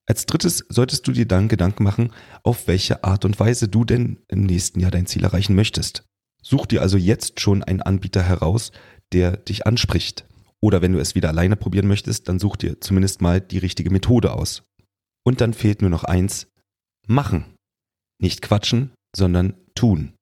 Als 0.08 0.25
drittes 0.25 0.65
solltest 0.69 1.08
du 1.08 1.12
dir 1.12 1.27
dann 1.27 1.49
Gedanken 1.49 1.84
machen, 1.84 2.12
auf 2.41 2.65
welche 2.65 3.03
Art 3.03 3.25
und 3.25 3.39
Weise 3.39 3.67
du 3.67 3.86
denn 3.86 4.17
im 4.27 4.41
nächsten 4.41 4.79
Jahr 4.79 4.89
dein 4.89 5.05
Ziel 5.05 5.23
erreichen 5.23 5.53
möchtest. 5.53 6.03
Such 6.41 6.65
dir 6.65 6.81
also 6.81 6.97
jetzt 6.97 7.41
schon 7.41 7.62
einen 7.62 7.84
Anbieter 7.84 8.23
heraus, 8.23 8.71
der 9.13 9.38
dich 9.38 9.67
anspricht. 9.67 10.25
Oder 10.62 10.81
wenn 10.81 10.93
du 10.93 10.99
es 10.99 11.13
wieder 11.13 11.29
alleine 11.29 11.58
probieren 11.58 11.88
möchtest, 11.88 12.27
dann 12.27 12.39
such 12.39 12.55
dir 12.55 12.81
zumindest 12.81 13.21
mal 13.21 13.39
die 13.39 13.60
richtige 13.60 13.91
Methode 13.91 14.34
aus. 14.34 14.63
Und 15.23 15.41
dann 15.41 15.53
fehlt 15.53 15.81
nur 15.81 15.91
noch 15.91 16.05
eins, 16.05 16.47
machen. 17.05 17.45
Nicht 18.19 18.41
quatschen, 18.41 18.93
sondern 19.15 19.53
tun. 19.75 20.13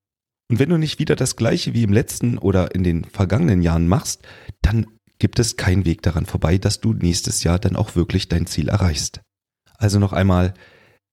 Und 0.52 0.60
wenn 0.60 0.68
du 0.68 0.78
nicht 0.78 1.00
wieder 1.00 1.16
das 1.16 1.38
gleiche 1.38 1.74
wie 1.74 1.84
im 1.84 1.94
letzten 1.94 2.38
oder 2.38 2.76
in 2.76 2.84
den 2.84 3.06
vergangenen 3.06 3.62
Jahren 3.62 3.88
machst, 3.88 4.22
dann 4.62 4.86
gibt 5.20 5.40
es 5.40 5.58
keinen 5.58 5.86
Weg 5.86 6.02
daran 6.02 6.26
vorbei, 6.26 6.58
dass 6.58 6.82
du 6.82 6.94
nächstes 6.94 7.44
Jahr 7.44 7.60
dann 7.60 7.76
auch 7.76 7.96
wirklich 7.96 8.30
dein 8.30 8.46
Ziel 8.46 8.70
erreichst. 8.70 9.22
Also 9.78 10.00
noch 10.00 10.14
einmal, 10.14 10.54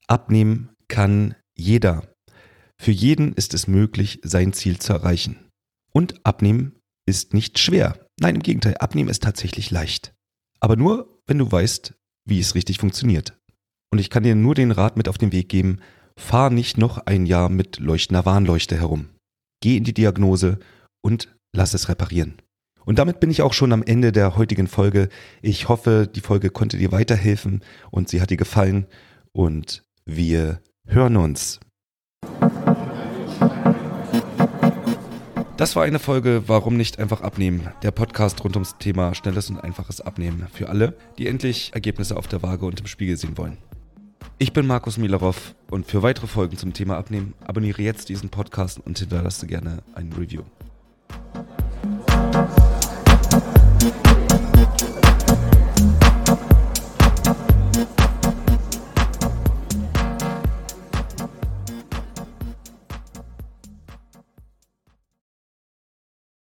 abnehmen 0.07 0.71
kann 0.89 1.35
jeder. 1.57 2.13
Für 2.81 2.93
jeden 2.93 3.35
ist 3.35 3.55
es 3.55 3.67
möglich, 3.67 4.21
sein 4.23 4.53
Ziel 4.53 4.79
zu 4.79 4.93
erreichen. 4.93 5.49
Und 5.93 6.25
abnehmen 6.25 6.79
ist 7.07 7.35
nicht 7.35 7.59
schwer. 7.59 8.07
Nein, 8.21 8.37
im 8.37 8.43
Gegenteil, 8.43 8.77
abnehmen 8.79 9.11
ist 9.11 9.23
tatsächlich 9.23 9.71
leicht. 9.71 10.15
Aber 10.61 10.77
nur, 10.77 11.21
wenn 11.27 11.39
du 11.39 11.51
weißt, 11.51 11.95
wie 12.27 12.41
es 12.41 12.55
richtig 12.55 12.79
funktioniert. 12.79 13.37
Und 13.93 13.99
ich 13.99 14.11
kann 14.11 14.23
dir 14.23 14.35
nur 14.35 14.55
den 14.55 14.71
Rat 14.71 14.97
mit 14.97 15.09
auf 15.09 15.19
den 15.19 15.33
Weg 15.33 15.49
geben, 15.49 15.81
fahr 16.17 16.51
nicht 16.51 16.79
noch 16.79 16.99
ein 17.07 17.27
Jahr 17.27 17.49
mit 17.49 17.79
leuchtender 17.79 18.25
Warnleuchte 18.25 18.77
herum. 18.77 19.09
Geh 19.61 19.77
in 19.77 19.85
die 19.85 19.95
Diagnose 19.95 20.59
und 21.03 21.35
lass 21.55 21.75
es 21.75 21.89
reparieren. 21.89 22.41
Und 22.85 22.99
damit 22.99 23.21
bin 23.21 23.31
ich 23.31 23.43
auch 23.43 23.53
schon 23.53 23.73
am 23.73 23.83
Ende 23.83 24.13
der 24.13 24.37
heutigen 24.37 24.67
Folge. 24.67 25.09
Ich 25.43 25.69
hoffe, 25.69 26.09
die 26.13 26.21
Folge 26.21 26.51
konnte 26.51 26.79
dir 26.79 26.93
weiterhelfen 26.93 27.63
und 27.91 28.09
sie 28.09 28.21
hat 28.21 28.31
dir 28.31 28.37
gefallen 28.37 28.87
und 29.33 29.85
wir 30.05 30.61
hören 30.87 31.17
uns. 31.17 31.61
Das 35.61 35.77
war 35.77 35.85
eine 35.85 35.99
Folge 35.99 36.45
Warum 36.47 36.79
nicht 36.79 36.99
einfach 36.99 37.21
abnehmen? 37.21 37.69
Der 37.83 37.91
Podcast 37.91 38.43
rund 38.43 38.57
ums 38.57 38.79
Thema 38.79 39.15
schnelles 39.15 39.51
und 39.51 39.59
einfaches 39.59 40.01
Abnehmen 40.01 40.47
für 40.51 40.71
alle, 40.71 40.97
die 41.19 41.27
endlich 41.27 41.73
Ergebnisse 41.75 42.17
auf 42.17 42.29
der 42.29 42.43
Waage 42.43 42.65
und 42.65 42.81
im 42.81 42.87
Spiegel 42.87 43.19
sehen 43.19 43.37
wollen. 43.37 43.59
Ich 44.39 44.55
bin 44.55 44.67
Markus 44.67 44.97
Milarov 44.97 45.55
und 45.71 45.85
für 45.85 46.03
weitere 46.03 46.29
Folgen 46.29 46.57
zum 46.57 46.73
Thema 46.73 46.97
Abnehmen 46.97 47.35
abonniere 47.47 47.83
jetzt 47.83 48.09
diesen 48.09 48.31
Podcast 48.31 48.81
und 48.83 48.99
hinterlasse 48.99 49.47
gerne 49.47 49.83
ein 49.95 50.15
Review. 50.15 50.45